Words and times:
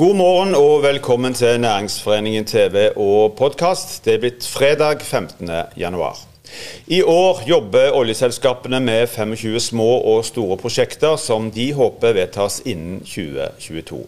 God 0.00 0.16
morgen 0.16 0.54
og 0.56 0.82
velkommen 0.82 1.34
til 1.36 1.60
Næringsforeningen 1.60 2.44
TV 2.44 2.88
og 2.96 3.34
podkast. 3.36 3.98
Det 4.04 4.14
er 4.14 4.20
blitt 4.22 4.46
fredag 4.48 5.02
15. 5.04 5.50
januar. 5.76 6.16
I 6.86 7.02
år 7.02 7.42
jobber 7.44 7.92
oljeselskapene 7.92 8.78
med 8.80 9.06
25 9.12 9.60
små 9.60 9.88
og 10.12 10.24
store 10.24 10.56
prosjekter 10.56 11.18
som 11.20 11.50
de 11.52 11.66
håper 11.76 12.14
vedtas 12.16 12.62
innen 12.64 13.02
2022. 13.04 13.98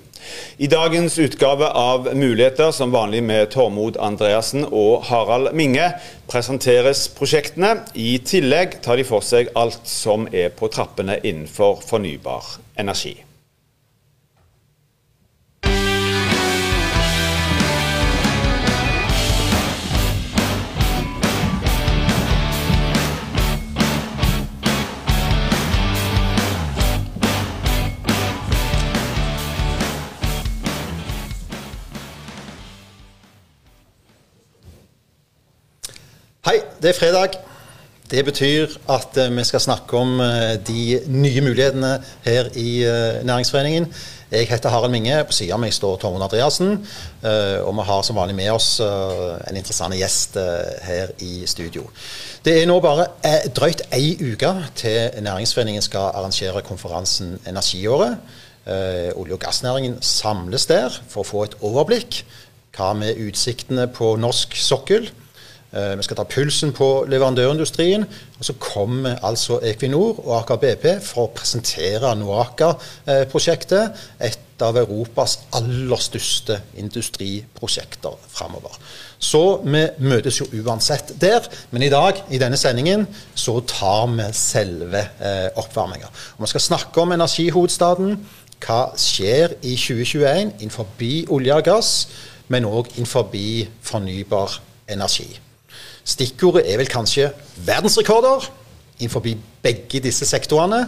I 0.64 0.70
dagens 0.72 1.18
utgave 1.18 1.68
av 1.68 2.08
Muligheter, 2.16 2.70
som 2.70 2.94
vanlig 2.94 3.20
med 3.22 3.50
Tormod 3.52 3.98
Andreassen 4.00 4.64
og 4.70 5.04
Harald 5.10 5.52
Minge, 5.52 5.90
presenteres 6.24 7.04
prosjektene. 7.18 7.74
I 7.92 8.16
tillegg 8.24 8.78
tar 8.80 8.96
de 8.96 9.04
for 9.04 9.20
seg 9.20 9.52
alt 9.52 9.84
som 9.84 10.24
er 10.32 10.56
på 10.56 10.72
trappene 10.72 11.18
innenfor 11.20 11.84
fornybar 11.84 12.48
energi. 12.80 13.18
Hei, 36.42 36.56
det 36.82 36.88
er 36.90 36.96
fredag. 36.98 37.36
Det 38.10 38.24
betyr 38.26 38.72
at 38.90 39.14
eh, 39.16 39.28
vi 39.30 39.44
skal 39.46 39.60
snakke 39.62 39.94
om 39.94 40.16
eh, 40.20 40.56
de 40.66 40.96
nye 41.06 41.40
mulighetene 41.40 41.90
her 42.24 42.48
i 42.58 42.82
eh, 42.82 43.20
Næringsforeningen. 43.22 43.86
Jeg 44.32 44.48
heter 44.50 44.68
Harald 44.74 44.90
Minge. 44.90 45.20
På 45.22 45.36
siden 45.36 45.54
av 45.54 45.62
meg 45.62 45.70
står 45.76 46.00
Tormod 46.02 46.24
Andreassen. 46.26 46.72
og 47.62 47.70
vi 47.78 47.86
har 47.86 48.02
som 48.02 48.18
vanlig 48.18 48.34
med 48.34 48.50
oss 48.50 48.80
en 48.80 49.56
interessant 49.56 49.94
gjest 49.94 50.34
her 50.82 51.14
i 51.22 51.46
studio. 51.46 51.86
Det 52.44 52.56
er 52.58 52.66
nå 52.66 52.80
bare 52.80 53.06
drøyt 53.54 53.86
ei 53.94 54.16
uke 54.18 54.52
til 54.74 55.22
Næringsforeningen 55.22 55.82
skal 55.82 56.10
arrangere 56.10 56.66
konferansen 56.66 57.38
Energiåret. 57.46 58.18
olje- 59.14 59.34
og 59.34 59.40
gassnæringen 59.40 60.02
samles 60.02 60.66
der 60.66 60.90
for 61.08 61.22
å 61.22 61.30
få 61.30 61.44
et 61.44 61.58
overblikk. 61.60 62.24
Hva 62.74 62.94
med 62.94 63.14
utsiktene 63.28 63.86
på 63.86 64.16
norsk 64.16 64.56
sokkel? 64.56 65.12
Eh, 65.72 65.96
vi 65.96 66.04
skal 66.04 66.18
ta 66.18 66.24
pulsen 66.28 66.72
på 66.76 66.88
leverandørindustrien. 67.08 68.04
Og 68.38 68.44
så 68.44 68.52
kommer 68.60 69.16
altså 69.24 69.58
Equinor 69.64 70.18
og 70.26 70.34
Aker 70.42 70.58
BP 70.60 70.88
for 71.06 71.26
å 71.26 71.32
presentere 71.32 72.12
Noaka-prosjektet. 72.20 74.02
Et 74.20 74.62
av 74.62 74.76
Europas 74.76 75.38
aller 75.56 76.02
største 76.02 76.58
industriprosjekter 76.78 78.18
framover. 78.28 78.76
Så 79.18 79.62
vi 79.64 79.80
møtes 80.04 80.40
jo 80.42 80.46
uansett 80.60 81.14
der. 81.20 81.48
Men 81.70 81.86
i 81.86 81.90
dag, 81.92 82.20
i 82.30 82.40
denne 82.42 82.60
sendingen, 82.60 83.06
så 83.34 83.56
tar 83.66 84.10
vi 84.12 84.28
selve 84.36 85.06
eh, 85.24 85.48
oppvarminga. 85.56 86.10
Vi 86.38 86.50
skal 86.52 86.66
snakke 86.68 87.00
om 87.00 87.14
energihovedstaden. 87.16 88.18
Hva 88.62 88.82
skjer 89.00 89.56
i 89.62 89.72
2021 89.74 90.52
innenfor 90.60 90.86
olje 91.32 91.56
og 91.56 91.64
gass, 91.66 91.94
men 92.52 92.68
òg 92.68 92.92
innenfor 92.98 93.32
fornybar 93.82 94.60
energi. 94.92 95.30
Stikkordet 96.04 96.66
er 96.66 96.80
vel 96.80 96.90
kanskje 96.90 97.30
verdensrekorder 97.66 98.48
innenfor 98.98 99.24
begge 99.62 100.00
disse 100.02 100.26
sektorene. 100.26 100.86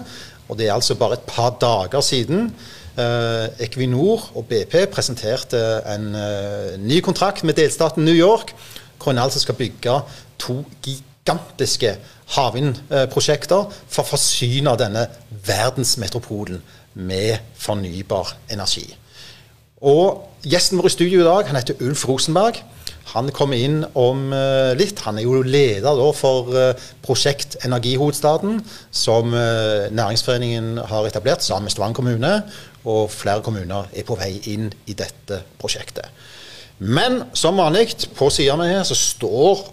Og 0.48 0.58
det 0.58 0.68
er 0.68 0.74
altså 0.74 0.96
bare 0.98 1.18
et 1.18 1.26
par 1.26 1.54
dager 1.60 2.00
siden 2.04 2.50
eh, 2.98 3.64
Equinor 3.64 4.30
og 4.34 4.46
BP 4.50 4.76
presenterte 4.92 5.60
en 5.94 6.10
eh, 6.14 6.74
ny 6.78 7.00
kontrakt 7.00 7.44
med 7.44 7.56
delstaten 7.58 8.04
New 8.04 8.14
York, 8.14 8.54
hvor 8.98 9.12
en 9.12 9.18
altså 9.18 9.40
skal 9.40 9.54
bygge 9.54 10.00
to 10.38 10.62
gigantiske 10.84 11.96
havvindprosjekter 12.36 13.72
for 13.88 14.02
å 14.02 14.10
forsyne 14.14 14.76
denne 14.80 15.06
verdensmetropolen 15.46 16.60
med 16.94 17.40
fornybar 17.58 18.36
energi. 18.52 18.86
Og 19.84 20.30
Gjesten 20.44 20.76
vår 20.76 20.90
i 20.90 20.92
studio 20.92 21.22
i 21.22 21.24
dag 21.24 21.48
han 21.48 21.56
heter 21.56 21.78
Ulf 21.80 22.02
Rosenberg. 22.04 22.58
Han 23.12 23.28
kommer 23.36 23.60
inn 23.60 23.82
om 23.98 24.30
uh, 24.32 24.72
litt. 24.78 25.02
Han 25.04 25.18
er 25.20 25.26
jo 25.26 25.42
leder 25.44 26.00
for 26.16 26.48
uh, 26.54 26.86
prosjekt 27.04 27.58
Energihovedstaden, 27.66 28.62
som 28.90 29.34
uh, 29.36 29.90
Næringsforeningen 29.92 30.78
har 30.88 31.06
etablert 31.06 31.44
sammen 31.44 31.68
med 31.68 31.74
Stavanger 31.74 32.00
kommune. 32.00 32.32
Og 32.84 33.10
flere 33.12 33.44
kommuner 33.44 33.90
er 33.92 34.08
på 34.08 34.16
vei 34.18 34.32
inn 34.52 34.70
i 34.88 34.96
dette 34.96 35.42
prosjektet. 35.60 36.08
Men 36.78 37.22
som 37.36 37.60
vanlig, 37.60 37.94
på 38.16 38.28
sida 38.34 38.56
mi 38.58 38.66
her 38.72 38.82
så 38.88 38.96
står 38.98 39.68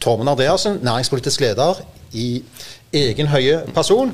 Tormund 0.00 0.30
Andreassen, 0.30 0.78
næringspolitisk 0.84 1.40
leder, 1.40 1.80
i 2.12 2.42
egen 2.92 3.28
høye 3.32 3.62
person. 3.74 4.12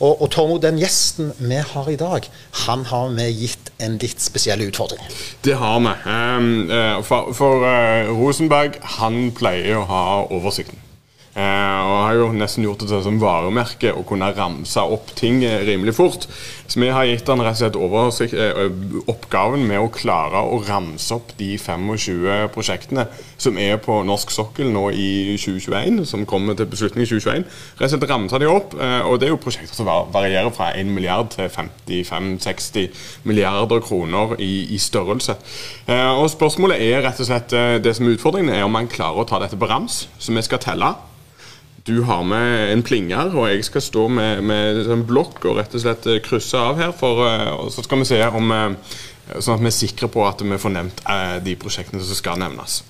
Og, 0.00 0.22
og 0.22 0.30
Tormod, 0.32 0.62
den 0.64 0.80
gjesten 0.80 1.32
vi 1.38 1.60
har 1.60 1.88
i 1.92 1.96
dag, 2.00 2.24
han 2.66 2.84
har 2.88 3.10
vi 3.16 3.28
gitt 3.42 3.72
en 3.84 3.98
litt 4.00 4.22
spesiell 4.24 4.64
utfordring. 4.64 5.02
Det 5.44 5.56
har 5.60 5.80
vi. 5.84 5.96
Um, 6.08 7.02
for, 7.04 7.34
for 7.36 7.66
uh, 7.66 8.08
Rosenberg 8.16 8.80
han 8.98 9.26
pleier 9.36 9.82
å 9.82 9.88
ha 9.90 10.04
oversikten. 10.32 10.80
Uh, 11.30 11.82
og 11.86 11.98
har 12.08 12.16
jo 12.18 12.24
nesten 12.34 12.64
gjort 12.66 12.80
det 12.82 12.88
til 12.90 13.02
som 13.04 13.18
varemerke 13.22 13.92
å 13.94 14.00
kunne 14.02 14.32
ramse 14.34 14.82
opp 14.82 15.12
ting 15.14 15.44
rimelig 15.62 15.92
fort. 15.94 16.24
Så 16.66 16.80
vi 16.82 16.88
har 16.90 17.06
gitt 17.06 17.28
han 17.30 17.42
rett 17.46 17.60
og 17.78 18.10
slett 18.10 18.34
uh, 18.34 18.64
oppgaven 19.06 19.62
med 19.68 19.78
å 19.78 19.92
klare 19.94 20.40
å 20.42 20.58
ramse 20.66 21.14
opp 21.14 21.30
de 21.38 21.52
25 21.54 22.50
prosjektene 22.50 23.04
som 23.38 23.60
er 23.62 23.78
på 23.82 24.00
norsk 24.06 24.34
sokkel 24.34 24.72
nå 24.74 24.88
i 24.90 25.36
2021, 25.38 26.00
som 26.10 26.26
kommer 26.26 26.58
til 26.58 26.66
beslutning 26.72 27.06
i 27.06 27.10
2021. 27.12 27.46
Rett 27.78 27.86
og 27.86 27.94
slett 27.94 28.08
ramse 28.10 28.40
de 28.42 28.48
opp. 28.50 28.74
Uh, 28.74 29.06
og 29.06 29.20
det 29.22 29.28
er 29.28 29.34
jo 29.36 29.38
prosjekter 29.44 29.78
som 29.78 29.86
varierer 29.86 30.50
fra 30.54 30.72
1 30.74 30.90
milliard 30.90 31.30
til 31.36 31.46
55-60 31.46 32.90
milliarder 33.30 33.84
kroner 33.86 34.34
i, 34.42 34.66
i 34.74 34.80
størrelse. 34.82 35.36
og 35.86 36.26
spørsmålet 36.32 36.82
er 36.82 37.04
rett 37.04 37.22
og 37.22 37.28
slett 37.28 37.54
det 37.84 37.94
som 37.94 38.08
er 38.08 38.16
utfordringen, 38.16 38.50
er 38.54 38.66
om 38.66 38.74
man 38.74 38.90
klarer 38.90 39.22
å 39.22 39.28
ta 39.28 39.38
dette 39.42 39.58
på 39.58 39.70
rams, 39.70 40.02
så 40.18 40.34
vi 40.34 40.42
skal 40.42 40.62
telle 40.62 40.90
du 41.86 42.02
har 42.02 42.22
med 42.22 42.72
en 42.72 42.82
plinger, 42.82 43.32
og 43.36 43.48
jeg 43.48 43.64
skal 43.64 43.82
stå 43.82 44.08
med, 44.12 44.42
med 44.44 44.84
en 44.92 45.04
blokk 45.06 45.44
og 45.48 45.56
rett 45.60 45.74
og 45.74 45.84
slett 45.84 46.08
eh, 46.10 46.20
krysse 46.24 46.58
av 46.58 46.80
her. 46.80 46.92
For, 46.96 47.24
eh, 47.28 47.48
og 47.56 47.72
så 47.72 47.84
skal 47.86 48.02
vi 48.02 48.10
se 48.12 48.20
om 48.28 48.56
eh, 48.56 48.98
Sånn 49.30 49.60
at 49.60 49.62
vi 49.62 49.68
er 49.68 49.74
sikre 49.76 50.08
på 50.10 50.24
at 50.26 50.40
vi 50.42 50.56
får 50.58 50.72
nevnt 50.74 51.04
de 51.46 51.52
prosjektene 51.54 52.02
som 52.02 52.16
skal 52.18 52.40
nevnes. 52.40 52.80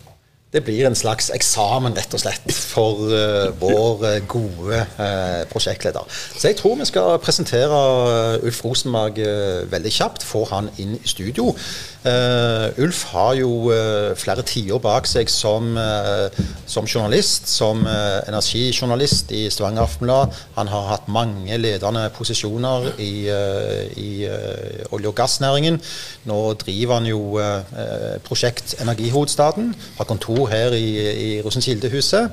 Det 0.55 0.63
blir 0.65 0.87
en 0.89 0.97
slags 0.97 1.27
eksamen, 1.35 1.93
rett 1.93 2.15
og 2.17 2.23
slett, 2.23 2.47
for 2.49 3.03
vår 3.61 4.07
gode 4.31 4.79
prosjektleder. 5.53 6.09
Så 6.09 6.49
jeg 6.49 6.57
tror 6.57 6.79
vi 6.81 6.89
skal 6.89 7.21
presentere 7.21 7.83
Ulf 8.41 8.63
Rosenberg 8.65 9.21
veldig 9.69 9.93
kjapt. 9.93 10.25
Få 10.25 10.47
han 10.55 10.73
inn 10.81 10.97
i 10.97 11.13
studio. 11.13 11.51
Uh, 12.01 12.73
Ulf 12.81 13.03
har 13.13 13.35
jo 13.37 13.69
uh, 13.69 14.15
flere 14.17 14.41
tiår 14.49 14.79
bak 14.81 15.05
seg 15.05 15.29
som, 15.29 15.75
uh, 15.77 16.33
som 16.65 16.87
journalist, 16.89 17.51
som 17.53 17.83
energijournalist 17.85 19.35
i 19.37 19.43
Stavanger 19.53 19.85
Aftenblad. 19.85 20.33
Han 20.57 20.71
har 20.73 20.87
hatt 20.95 21.11
mange 21.13 21.59
ledende 21.61 22.07
posisjoner 22.17 22.87
i, 23.03 23.29
i 24.01 24.11
olje- 24.91 25.11
og 25.11 25.17
gassnæringen. 25.19 25.77
Nå 26.31 26.39
driver 26.61 27.01
han 27.01 27.09
jo 27.09 27.21
prosjekt 28.25 28.77
Energihovedstaden. 28.81 29.75
Har 29.99 30.09
kontor 30.09 30.47
her 30.53 30.77
i, 30.77 30.87
i 31.11 31.31
Rosenkildehuset 31.45 32.31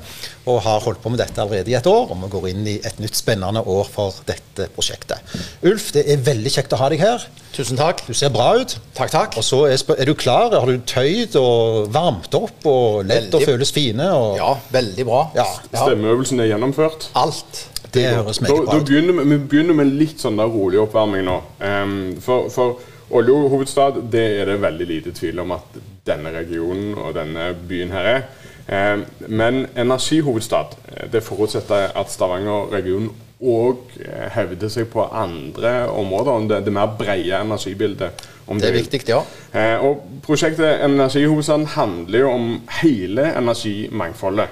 og 0.48 0.62
har 0.64 0.84
holdt 0.84 1.02
på 1.02 1.12
med 1.12 1.20
dette 1.20 1.42
allerede 1.42 1.72
i 1.72 1.76
et 1.78 1.90
år. 1.90 2.12
Og 2.14 2.22
vi 2.22 2.32
går 2.36 2.48
inn 2.52 2.64
i 2.70 2.78
et 2.78 3.02
nytt 3.02 3.18
spennende 3.18 3.64
år 3.66 3.88
for 3.90 4.22
dette 4.28 4.70
prosjektet. 4.76 5.36
Ulf, 5.66 5.92
det 5.96 6.06
er 6.08 6.24
veldig 6.30 6.54
kjekt 6.56 6.76
å 6.76 6.80
ha 6.80 6.90
deg 6.92 7.04
her. 7.04 7.28
Tusen 7.58 7.74
takk. 7.74 8.04
Du 8.06 8.14
ser 8.14 8.30
bra 8.30 8.52
ut. 8.54 8.76
Takk, 8.94 9.10
takk. 9.10 9.36
Og 9.40 9.42
så 9.42 9.64
er, 9.66 9.80
er, 9.96 10.06
du 10.06 10.14
klar? 10.14 10.52
Har 10.54 10.68
du 10.70 10.78
tøyd 10.86 11.34
og 11.40 11.88
varmt 11.90 12.30
opp 12.38 12.68
og 12.70 13.08
ledd 13.08 13.34
og 13.34 13.42
føles 13.42 13.72
fine? 13.74 14.06
Og... 14.14 14.36
Ja, 14.38 14.52
veldig 14.70 15.06
bra. 15.08 15.24
Ja. 15.34 15.46
Stemmeøvelsen 15.72 16.38
er 16.44 16.52
gjennomført? 16.52 17.08
Alt. 17.18 17.64
Det 17.90 18.04
høres 18.12 18.38
meget 18.44 18.62
bra 18.62 18.78
ut. 18.78 18.86
Begynner, 18.86 19.24
vi 19.24 19.40
begynner 19.42 19.74
med 19.80 19.90
litt 19.90 20.22
sånn 20.22 20.38
der 20.38 20.54
rolig 20.54 20.78
oppvarming 20.84 21.26
nå. 21.26 21.36
Um, 21.58 21.98
for, 22.22 22.46
for 22.54 22.78
oljehovedstad 23.18 24.04
det 24.12 24.26
er 24.38 24.52
det 24.52 24.60
veldig 24.62 24.88
lite 24.92 25.16
tvil 25.18 25.42
om 25.42 25.56
at 25.58 25.80
denne 26.06 26.30
regionen 26.38 26.92
og 26.94 27.16
denne 27.18 27.50
byen 27.66 27.90
her 27.96 28.12
er. 28.12 28.26
Um, 28.68 29.02
men 29.26 29.64
energihovedstad 29.74 30.78
det 31.10 31.26
forutsetter 31.26 31.90
at 31.98 32.14
Stavanger-regionen 32.14 33.10
og 33.38 33.92
eh, 34.02 34.26
hevde 34.34 34.70
seg 34.70 34.88
på 34.90 35.04
andre 35.14 35.86
områder. 35.90 36.48
Det, 36.50 36.64
det 36.66 36.74
mer 36.74 36.94
brede 36.98 37.38
energibildet. 37.38 38.24
det 38.48 38.68
er 38.68 38.72
viktig, 38.72 39.02
ja. 39.08 39.20
Eh, 39.54 39.84
og 39.84 40.02
Prosjektet 40.24 40.84
Energihovedstaden 40.84 41.66
handler 41.66 42.18
jo 42.18 42.30
om 42.32 42.48
hele 42.80 43.28
energimangfoldet. 43.38 44.48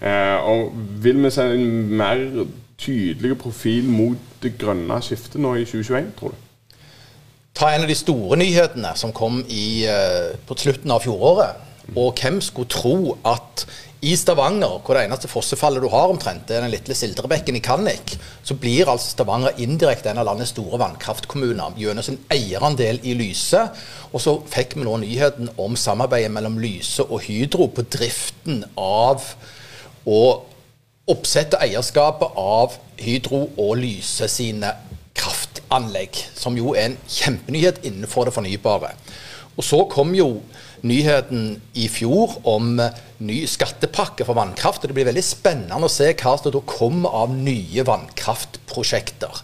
Eh, 0.00 0.36
og 0.48 0.72
vil 1.02 1.20
vi 1.24 1.30
se 1.30 1.44
en 1.54 1.96
mer 2.00 2.46
tydelig 2.80 3.36
profil 3.38 3.84
mot 3.84 4.28
det 4.42 4.54
grønne 4.58 5.02
skiftet 5.04 5.40
nå 5.40 5.58
i 5.60 5.66
2021, 5.68 6.14
tror 6.18 6.32
du? 6.32 6.46
ta 7.60 7.74
en 7.74 7.82
av 7.82 7.90
de 7.90 7.96
store 7.98 8.38
nyhetene 8.40 8.94
som 8.96 9.10
kom 9.12 9.42
i, 9.52 9.84
på 10.48 10.54
slutten 10.56 10.94
av 10.94 11.02
fjoråret. 11.04 11.58
Og 11.98 12.12
hvem 12.20 12.40
skulle 12.44 12.70
tro 12.70 13.16
at 13.26 13.64
i 14.00 14.14
Stavanger, 14.16 14.78
hvor 14.80 14.96
det 14.96 15.02
eneste 15.04 15.28
fossefallet 15.28 15.82
du 15.84 15.90
har 15.92 16.08
omtrent, 16.08 16.46
det 16.48 16.56
er 16.56 16.64
den 16.64 16.72
lille 16.72 16.94
Sildrebekken 16.96 17.58
i 17.58 17.60
Kannik, 17.60 18.14
så 18.42 18.54
blir 18.56 18.88
altså 18.88 19.10
Stavanger 19.12 19.58
indirekte 19.60 20.08
en 20.08 20.22
av 20.22 20.24
landets 20.30 20.54
store 20.54 20.78
vannkraftkommuner 20.80 21.76
gjennom 21.76 22.06
sin 22.06 22.16
eierandel 22.32 23.02
i 23.04 23.12
Lyse. 23.18 23.60
Og 24.14 24.24
så 24.24 24.38
fikk 24.48 24.78
vi 24.78 24.86
nå 24.88 24.96
nyheten 25.02 25.52
om 25.60 25.76
samarbeidet 25.76 26.32
mellom 26.32 26.56
Lyse 26.62 27.04
og 27.04 27.26
Hydro 27.26 27.68
på 27.76 27.84
driften 27.92 28.64
av 28.80 29.34
og 30.08 30.46
oppsette 31.10 31.60
eierskapet 31.60 32.40
av 32.40 32.78
Hydro 33.00 33.50
og 33.60 33.74
Lyse 33.82 34.30
sine 34.32 34.72
kraftanlegg, 35.20 36.16
som 36.38 36.56
jo 36.56 36.72
er 36.72 36.88
en 36.88 37.00
kjempenyhet 37.04 37.84
innenfor 37.84 38.30
det 38.30 38.36
fornybare. 38.38 38.94
Og 39.58 39.66
så 39.66 39.82
kom 39.90 40.14
jo 40.16 40.40
nyheten 40.86 41.54
i 41.76 41.88
fjor 41.92 42.38
om 42.48 42.76
ny 43.20 43.38
skattepakke 43.50 44.24
for 44.24 44.38
vannkraft. 44.38 44.84
og 44.84 44.90
Det 44.90 44.96
blir 44.96 45.08
veldig 45.10 45.24
spennende 45.24 45.86
å 45.86 45.92
se 45.92 46.12
hva 46.14 46.36
som 46.38 46.54
da 46.54 46.62
kommer 46.64 47.16
av 47.24 47.34
nye 47.34 47.84
vannkraftprosjekter. 47.86 49.42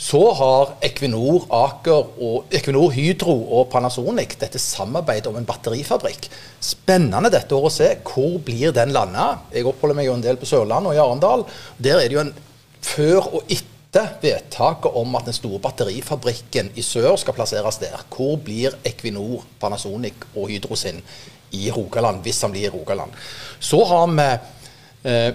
Så 0.00 0.20
har 0.32 0.70
Equinor, 0.86 1.44
Aker 1.52 2.14
og 2.24 2.54
Equinor, 2.56 2.88
Hydro 2.94 3.34
og 3.58 3.66
Panasonic 3.72 4.38
dette 4.40 4.60
samarbeidet 4.62 5.28
om 5.28 5.36
en 5.36 5.48
batterifabrikk. 5.48 6.30
Spennende 6.64 7.28
dette 7.28 7.52
året 7.52 7.68
å 7.68 7.74
se. 7.74 7.90
Hvor 8.08 8.38
blir 8.46 8.72
den 8.72 8.94
landa? 8.96 9.34
Jeg 9.52 9.68
oppholder 9.68 9.98
meg 9.98 10.08
jo 10.08 10.14
en 10.16 10.24
del 10.24 10.40
på 10.40 10.48
Sørlandet 10.48 10.94
og 10.94 10.96
i 10.96 11.02
Arendal. 11.04 11.44
Der 11.76 12.00
er 12.00 12.08
det 12.08 12.16
jo 12.16 12.24
en 12.24 12.32
før 12.80 13.28
og 13.28 13.44
etter 13.44 13.79
vedtaket 13.92 14.94
om 14.94 15.16
at 15.18 15.26
den 15.26 15.34
store 15.34 15.58
batterifabrikken 15.62 16.70
i 16.78 16.82
sør 16.82 17.16
skal 17.18 17.34
plasseres 17.34 17.80
der. 17.82 17.98
Hvor 18.14 18.36
blir 18.38 18.76
Equinor, 18.86 19.44
Panasonic 19.60 20.14
og 20.36 20.48
Hydro 20.48 20.76
sin 20.76 21.02
i 21.52 21.70
Rogaland, 21.70 22.22
hvis 22.22 22.40
han 22.42 22.52
blir 22.54 22.68
i 22.68 22.74
Rogaland? 22.74 23.10
Så 23.58 23.82
har 23.84 24.06
vi 24.06 24.28
eh, 25.10 25.32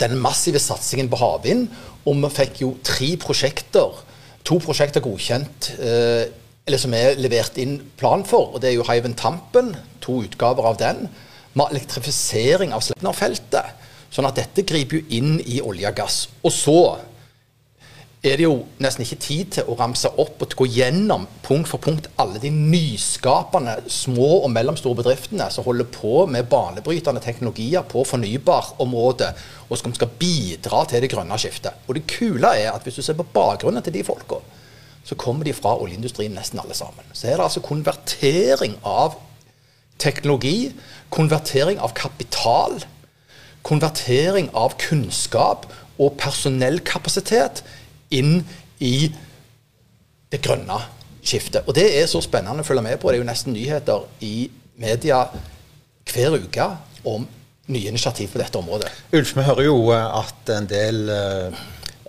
den 0.00 0.16
massive 0.18 0.58
satsingen 0.58 1.10
på 1.12 1.20
havvind, 1.20 1.68
og 2.04 2.16
vi 2.22 2.32
fikk 2.32 2.62
jo 2.62 2.72
tre 2.84 3.16
prosjekter. 3.20 4.00
To 4.44 4.58
prosjekter 4.64 5.04
godkjent, 5.04 5.74
eh, 5.78 6.24
eller 6.64 6.80
som 6.80 6.94
er 6.96 7.20
levert 7.20 7.58
inn 7.60 7.78
plan 8.00 8.24
for. 8.24 8.54
og 8.54 8.60
Det 8.60 8.70
er 8.70 8.78
jo 8.78 8.88
Hywind 8.88 9.16
Tampen, 9.20 9.74
to 10.00 10.22
utgaver 10.24 10.64
av 10.64 10.78
den. 10.80 11.08
Med 11.54 11.70
elektrifisering 11.70 12.72
av 12.72 12.80
Sleipner-feltet. 12.80 13.82
Sånn 14.10 14.26
at 14.26 14.38
dette 14.38 14.64
griper 14.64 15.00
jo 15.02 15.18
inn 15.18 15.40
i 15.44 15.60
olje 15.60 15.90
og 15.90 15.96
gass. 15.98 16.28
Og 16.42 16.52
så 16.54 16.78
er 18.24 18.38
det 18.40 18.46
jo 18.46 18.54
nesten 18.80 19.04
ikke 19.04 19.20
tid 19.20 19.50
til 19.58 19.66
å 19.68 19.74
ramse 19.76 20.08
opp 20.20 20.40
og 20.40 20.54
gå 20.56 20.66
gjennom 20.72 21.26
punkt 21.44 21.68
for 21.68 21.82
punkt 21.84 22.06
alle 22.20 22.40
de 22.40 22.48
nyskapende 22.54 23.76
små 23.92 24.28
og 24.38 24.48
mellomstore 24.54 24.96
bedriftene 25.02 25.50
som 25.52 25.66
holder 25.66 25.90
på 25.92 26.24
med 26.32 26.48
banebrytende 26.48 27.20
teknologier 27.24 27.84
på 27.84 28.04
fornybarområdet, 28.08 29.28
og 29.68 29.80
som 29.80 29.92
skal 29.96 30.12
bidra 30.20 30.86
til 30.88 31.04
det 31.04 31.12
grønne 31.12 31.36
skiftet. 31.40 31.76
Og 31.84 31.98
det 31.98 32.06
kule 32.08 32.54
er 32.56 32.72
at 32.72 32.86
hvis 32.86 32.96
du 32.96 33.04
ser 33.04 33.18
på 33.18 33.28
bakgrunnen 33.36 33.84
til 33.84 33.98
de 33.98 34.06
folka, 34.08 34.40
så 35.04 35.20
kommer 35.20 35.44
de 35.44 35.52
fra 35.52 35.76
oljeindustrien 35.76 36.32
nesten 36.32 36.62
alle 36.64 36.76
sammen. 36.76 37.04
Så 37.12 37.28
er 37.28 37.36
det 37.36 37.44
altså 37.44 37.60
konvertering 37.60 38.78
av 38.88 39.18
teknologi, 40.00 40.72
konvertering 41.12 41.76
av 41.76 41.92
kapital, 41.92 42.80
konvertering 43.64 44.48
av 44.56 44.78
kunnskap 44.80 45.68
og 46.00 46.16
personellkapasitet 46.18 47.62
inn 48.10 48.40
i 48.84 48.96
det 50.32 50.42
grønne 50.44 50.80
skiftet. 51.24 51.64
Og 51.68 51.76
det 51.76 51.86
er 52.00 52.08
så 52.10 52.20
spennende 52.24 52.64
å 52.64 52.66
følge 52.66 52.84
med 52.84 52.98
på. 53.00 53.08
Det 53.08 53.18
er 53.18 53.24
jo 53.24 53.30
nesten 53.30 53.56
nyheter 53.56 54.08
i 54.26 54.50
media 54.80 55.24
hver 56.10 56.36
uke 56.36 56.68
om 57.08 57.24
nye 57.72 57.88
initiativ 57.88 58.34
på 58.34 58.40
dette 58.40 58.60
området. 58.60 58.90
Ulf, 59.16 59.32
vi 59.36 59.46
hører 59.46 59.68
jo 59.68 59.78
eh, 59.94 60.18
at 60.20 60.50
en 60.52 60.66
del 60.68 61.08
eh, 61.08 61.62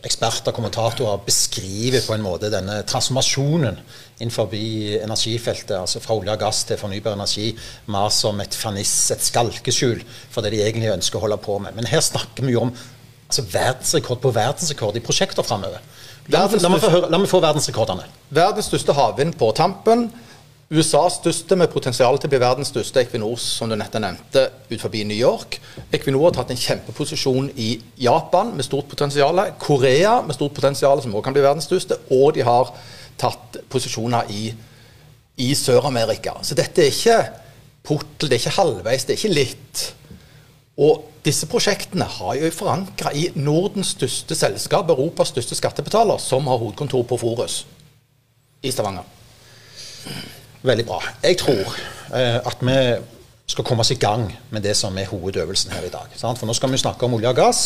eksperter 0.05 0.51
og 0.51 0.57
kommentatorer 0.59 1.21
beskriver 1.25 2.03
på 2.05 2.15
en 2.15 2.25
måte 2.25 2.51
denne 2.53 2.81
transformasjonen 2.87 3.79
innenfor 4.19 4.51
energifeltet, 4.53 5.73
altså 5.79 6.01
fra 6.03 6.15
olje 6.15 6.35
og 6.35 6.43
gass 6.43 6.63
til 6.67 6.79
fornybar 6.79 7.15
energi, 7.17 7.49
mer 7.91 8.11
som 8.13 8.39
et 8.43 8.55
ferniss, 8.55 8.93
et 9.15 9.23
skalkeskjul 9.23 10.03
for 10.31 10.45
det 10.45 10.53
de 10.53 10.61
egentlig 10.63 10.93
ønsker 10.93 11.19
å 11.19 11.25
holde 11.25 11.39
på 11.43 11.57
med. 11.63 11.75
Men 11.77 11.89
her 11.89 12.03
snakker 12.05 12.45
vi 12.45 12.55
jo 12.55 12.67
om 12.67 12.75
altså 13.27 13.45
verdensrekord 13.51 14.21
på 14.23 14.33
verdensrekord 14.35 14.97
i 14.97 15.03
prosjekter 15.03 15.45
framover. 15.45 15.81
La, 16.33 16.45
la, 16.49 16.69
la, 17.05 17.19
meg 17.19 17.29
få 17.29 17.41
verdensrekordene. 17.43 18.07
Verdens 18.33 18.69
største 18.71 18.95
havvind 18.97 19.35
på 19.37 19.51
Tampen. 19.57 20.07
USAs 20.73 21.19
største 21.19 21.53
med 21.53 21.69
potensial 21.69 22.17
til 22.17 22.25
å 22.25 22.31
bli 22.31 22.39
verdens 22.41 22.71
største 22.73 23.03
Equinor, 23.03 23.37
som 23.37 23.69
du 23.69 23.75
nettopp 23.77 24.01
nevnte, 24.01 24.45
ut 24.71 24.81
forbi 24.81 25.03
New 25.05 25.17
York. 25.17 25.59
Equinor 25.93 26.25
har 26.25 26.33
tatt 26.39 26.55
en 26.55 26.61
kjempeposisjon 26.61 27.51
i 27.61 27.75
Japan 28.01 28.49
med 28.57 28.65
stort 28.65 28.89
potensial. 28.89 29.43
Korea 29.61 30.15
med 30.25 30.33
stort 30.37 30.55
potensial, 30.57 31.03
som 31.03 31.13
også 31.13 31.27
kan 31.27 31.37
bli 31.37 31.45
verdens 31.45 31.69
største. 31.69 31.99
Og 32.17 32.33
de 32.33 32.45
har 32.47 32.73
tatt 33.21 33.59
posisjoner 33.69 34.31
i, 34.33 34.47
i 35.45 35.51
Sør-Amerika. 35.53 36.33
Så 36.41 36.57
dette 36.57 36.81
er 36.81 36.89
ikke 36.89 37.19
portel, 37.85 38.31
det 38.31 38.39
er 38.39 38.41
ikke 38.41 38.57
halvveis, 38.57 39.05
det 39.05 39.13
er 39.13 39.21
ikke 39.21 39.35
litt. 39.37 39.85
Og 40.75 41.05
disse 41.25 41.47
prosjektene 41.47 42.07
har 42.17 42.35
jo 42.35 42.51
forankra 42.51 43.13
i 43.15 43.29
Nordens 43.35 43.93
største 43.95 44.35
selskap, 44.35 44.89
Europas 44.91 45.31
største 45.31 45.55
skattebetaler, 45.55 46.19
som 46.19 46.47
har 46.51 46.59
hovedkontor 46.59 47.05
på 47.07 47.19
Forus 47.21 47.61
i 48.63 48.71
Stavanger. 48.71 49.05
Veldig 50.65 50.85
bra. 50.85 50.99
Jeg 51.23 51.37
tror 51.39 51.77
eh, 52.15 52.39
at 52.41 52.63
vi 52.65 52.77
skal 53.51 53.65
komme 53.65 53.83
oss 53.85 53.93
i 53.93 53.99
gang 54.01 54.25
med 54.49 54.63
det 54.65 54.73
som 54.77 54.95
er 54.97 55.05
hovedøvelsen 55.05 55.73
her 55.75 55.85
i 55.85 55.91
dag. 55.93 56.13
Sant? 56.17 56.39
For 56.41 56.49
nå 56.49 56.53
skal 56.57 56.71
vi 56.73 56.81
snakke 56.81 57.05
om 57.05 57.13
olje 57.13 57.29
og 57.29 57.37
gass. 57.37 57.61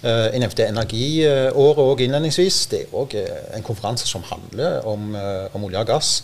Eh, 0.00 0.30
jeg 0.32 0.40
nevnte 0.40 0.64
energiåret 0.64 1.82
òg 1.84 2.04
innledningsvis. 2.06 2.62
Det 2.72 2.80
er 2.86 2.94
òg 2.96 3.18
eh, 3.20 3.42
en 3.58 3.66
konferanse 3.66 4.08
som 4.08 4.24
handler 4.24 4.80
om, 4.88 5.12
eh, 5.14 5.52
om 5.52 5.68
olje 5.68 5.82
og 5.84 5.92
gass 5.92 6.14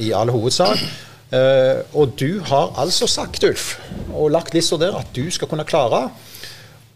i 0.00 0.12
all 0.16 0.30
hovedsak. 0.32 0.80
Uh, 1.28 1.84
og 1.92 2.14
du 2.16 2.40
har 2.40 2.72
altså 2.80 3.06
sagt, 3.06 3.44
Ulf, 3.44 3.74
og 4.16 4.30
lagt 4.32 4.54
lista 4.56 4.78
der, 4.80 4.94
at 4.96 5.10
du 5.16 5.26
skal 5.30 5.50
kunne 5.50 5.66
klare 5.68 6.06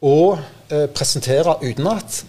å 0.00 0.16
uh, 0.38 0.86
presentere 0.94 1.58
utenat 1.60 2.22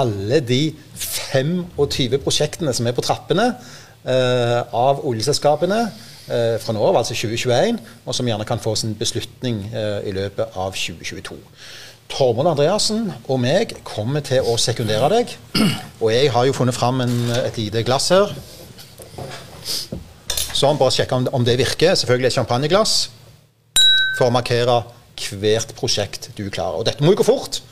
alle 0.00 0.38
de 0.40 0.70
25 0.96 2.16
prosjektene 2.22 2.72
som 2.72 2.88
er 2.88 2.96
på 2.96 3.04
trappene 3.04 3.50
uh, 3.52 4.60
av 4.72 5.04
oljeselskapene 5.04 5.84
fra 6.30 6.70
nå 6.70 6.82
av, 6.86 6.94
altså 6.94 7.10
2021, 7.16 7.80
og 8.06 8.14
som 8.14 8.28
gjerne 8.28 8.44
kan 8.46 8.60
få 8.62 8.76
sin 8.78 8.92
beslutning 8.94 9.64
i 10.06 10.12
løpet 10.14 10.52
av 10.62 10.76
2022. 10.78 11.34
Tormod 12.12 12.46
Andreassen 12.46 13.08
og 13.24 13.40
meg 13.42 13.72
kommer 13.82 14.22
til 14.22 14.46
å 14.46 14.54
sekundere 14.60 15.08
deg. 15.10 15.34
Og 15.98 16.12
jeg 16.14 16.30
har 16.30 16.46
jo 16.46 16.54
funnet 16.54 16.76
fram 16.76 17.02
en, 17.02 17.16
et 17.34 17.58
lite 17.58 17.82
glass 17.82 18.12
her. 18.14 18.30
Sånn, 20.60 20.76
bare 20.76 20.92
sjekke 20.92 21.16
om, 21.16 21.28
om 21.32 21.44
det 21.46 21.56
virker. 21.60 21.94
Selvfølgelig 21.96 22.28
et 22.28 22.36
champagneglass 22.36 22.94
for 24.18 24.28
å 24.28 24.34
markere 24.34 24.82
hvert 25.30 25.72
prosjekt 25.76 26.30
du 26.36 26.48
klarer. 26.52 26.80
Og 26.80 26.88
dette 26.88 27.04
må 27.04 27.14
jo 27.14 27.22
gå 27.22 27.28
fort. 27.30 27.62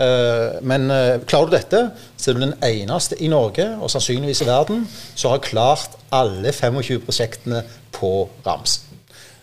Uh, 0.00 0.56
men 0.64 0.86
uh, 0.88 1.18
klarer 1.28 1.50
du 1.50 1.56
dette, 1.56 1.80
så 2.16 2.30
er 2.30 2.38
du 2.38 2.44
den 2.46 2.54
eneste 2.64 3.18
i 3.20 3.28
Norge, 3.28 3.66
og 3.82 3.90
sannsynligvis 3.92 4.40
i 4.44 4.48
verden, 4.48 4.86
som 5.12 5.34
har 5.34 5.42
klart 5.44 5.98
alle 6.16 6.54
25 6.56 7.02
prosjektene 7.04 7.64
på 7.92 8.30
rams. 8.46 8.78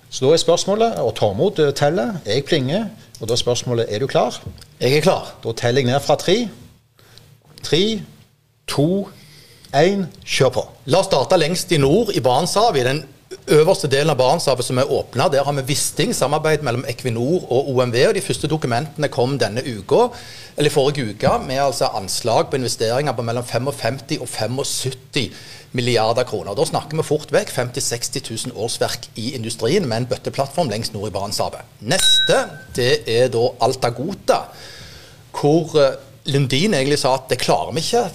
Så 0.10 0.26
da 0.26 0.32
er 0.34 0.42
spørsmålet, 0.42 0.98
og 1.04 1.12
Tormod 1.20 1.60
eh, 1.60 1.74
teller, 1.76 2.16
jeg 2.26 2.46
plinger, 2.48 2.88
og 3.20 3.28
da 3.28 3.36
er 3.36 3.42
spørsmålet 3.42 3.92
er 3.92 4.00
du 4.00 4.08
klar? 4.08 4.38
Jeg 4.80 4.98
er 4.98 5.04
klar. 5.04 5.34
Da 5.44 5.52
teller 5.52 5.84
jeg 5.84 5.90
ned 5.92 6.00
fra 6.00 6.16
tre. 6.16 6.38
Tre, 7.60 7.82
to, 8.72 9.10
1, 9.76 10.08
kjør 10.24 10.54
på. 10.56 10.64
La 10.92 11.02
oss 11.02 11.10
starte 11.10 11.38
lengst 11.40 11.72
i 11.76 11.80
nord, 11.82 12.14
i 12.16 12.24
Barentshavet. 12.24 12.82
I 12.82 12.88
den 12.88 13.04
øverste 13.58 13.90
delen 13.92 14.12
av 14.14 14.20
Barentshavet 14.20 14.66
som 14.66 14.80
er 14.80 14.92
åpna. 14.92 15.28
Der 15.32 15.44
har 15.44 15.56
vi 15.60 15.66
Wisting, 15.74 16.14
samarbeid 16.16 16.64
mellom 16.64 16.86
Equinor 16.88 17.44
og 17.52 17.70
OMV. 17.74 17.98
og 18.08 18.16
De 18.16 18.24
første 18.24 18.48
dokumentene 18.48 19.10
kom 19.12 19.38
denne 19.40 19.64
uka, 19.64 20.08
eller 20.58 20.74
forrige 20.74 21.12
uke, 21.12 21.34
med 21.48 21.60
altså 21.64 21.92
anslag 21.96 22.50
på 22.50 22.60
investeringer 22.60 23.14
på 23.14 23.26
mellom 23.28 23.44
55 23.44 24.22
og 24.22 24.28
75 24.28 25.32
milliarder 25.76 26.24
kroner. 26.24 26.56
Da 26.56 26.66
snakker 26.66 26.98
vi 26.98 27.06
fort 27.06 27.32
vekk 27.34 27.52
50 27.52 27.84
000-60 27.92 28.48
000 28.48 28.58
årsverk 28.64 29.10
i 29.20 29.34
industrien 29.36 29.88
med 29.88 29.98
en 29.98 30.10
bøtteplattform 30.12 30.72
lengst 30.72 30.96
nord 30.96 31.12
i 31.12 31.16
Barentshavet. 31.16 31.68
Neste 31.82 32.40
det 32.76 33.04
er 33.08 33.28
da 33.34 33.50
Altagota, 33.68 34.46
hvor 35.36 35.76
eh, 35.82 36.00
Lundin 36.32 36.74
egentlig 36.74 37.00
sa 37.00 37.14
at 37.18 37.28
det 37.30 37.42
klarer 37.44 37.76
vi 37.76 37.84
ikke 37.84 38.08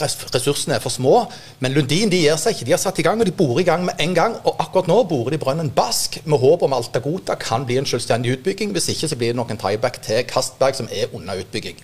ressursene 0.00 0.76
er 0.76 0.84
for 0.84 0.92
små. 0.92 1.24
Men 1.60 1.74
Lundin 1.76 2.12
de 2.12 2.20
gir 2.24 2.38
seg 2.40 2.54
ikke. 2.54 2.68
De 2.68 2.76
har 2.76 2.82
satt 2.82 3.00
i 3.00 3.06
gang, 3.06 3.20
og 3.20 3.28
de 3.28 3.34
borer 3.36 3.64
i 3.64 3.68
gang 3.68 3.84
med 3.88 4.02
en 4.02 4.14
gang. 4.16 4.36
Og 4.44 4.60
akkurat 4.62 4.90
nå 4.90 5.00
borer 5.08 5.36
de 5.36 5.42
brønnen 5.42 5.72
Bask 5.76 6.20
med 6.24 6.42
håp 6.42 6.62
om 6.66 6.76
Altagota 6.76 7.38
kan 7.40 7.66
bli 7.66 7.80
en 7.80 7.88
selvstendig 7.88 8.38
utbygging. 8.38 8.72
Hvis 8.76 8.90
ikke 8.94 9.10
så 9.12 9.18
blir 9.18 9.34
det 9.34 9.40
nok 9.40 9.52
en 9.54 9.60
tieback 9.60 10.00
til 10.04 10.24
Kastberg, 10.28 10.78
som 10.78 10.88
er 10.92 11.12
under 11.16 11.40
utbygging. 11.42 11.82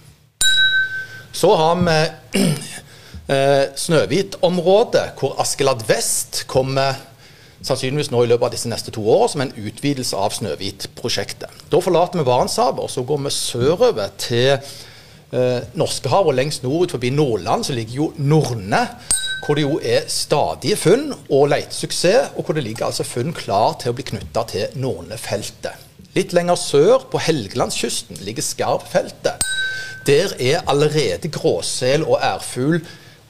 Så 1.33 1.55
har 1.57 1.77
vi 1.81 2.43
Eh, 3.33 3.65
Snøhvit-området, 3.77 5.13
hvor 5.19 5.41
Askeladd 5.41 5.85
vest 5.87 6.43
kommer 6.51 6.99
sannsynligvis 7.63 8.11
nå 8.11 8.25
i 8.25 8.29
løpet 8.33 8.49
av 8.49 8.55
disse 8.57 8.71
neste 8.71 8.91
to 8.91 9.05
årene 9.07 9.31
som 9.31 9.45
en 9.45 9.53
utvidelse 9.63 10.19
av 10.19 10.35
Snøhvit-prosjektet. 10.35 11.63
Da 11.71 11.81
forlater 11.81 12.19
vi 12.19 12.27
Barentshavet, 12.27 12.83
og 12.83 12.91
så 12.91 13.05
går 13.07 13.23
vi 13.23 13.35
sørover 13.37 14.11
til 14.19 14.59
eh, 15.33 15.61
Norskehavet. 15.75 16.33
Og 16.33 16.39
lengst 16.39 16.63
nord 16.67 16.95
forbi 16.95 17.11
Nordland 17.11 17.67
så 17.67 17.77
ligger 17.77 17.99
jo 17.99 18.13
Norne, 18.17 18.87
hvor 19.43 19.59
det 19.59 19.65
jo 19.67 19.79
er 19.83 20.07
stadige 20.13 20.79
funn 20.79 21.11
og 21.29 21.49
letesuksess, 21.51 22.37
og 22.37 22.45
hvor 22.45 22.55
det 22.55 22.65
ligger 22.69 22.87
altså 22.87 23.07
funn 23.07 23.35
klar 23.37 23.75
til 23.81 23.91
å 23.91 23.97
bli 23.99 24.07
knytta 24.13 24.47
til 24.53 24.77
Nornefeltet. 24.79 25.89
Litt 26.13 26.35
lenger 26.37 26.59
sør, 26.61 27.07
på 27.11 27.21
Helgelandskysten, 27.25 28.21
ligger 28.21 28.45
Skarvfeltet. 28.45 29.47
Der 30.07 30.35
er 30.39 30.67
allerede 30.69 31.31
gråsel 31.33 32.05
og 32.05 32.19
ærfugl 32.21 32.83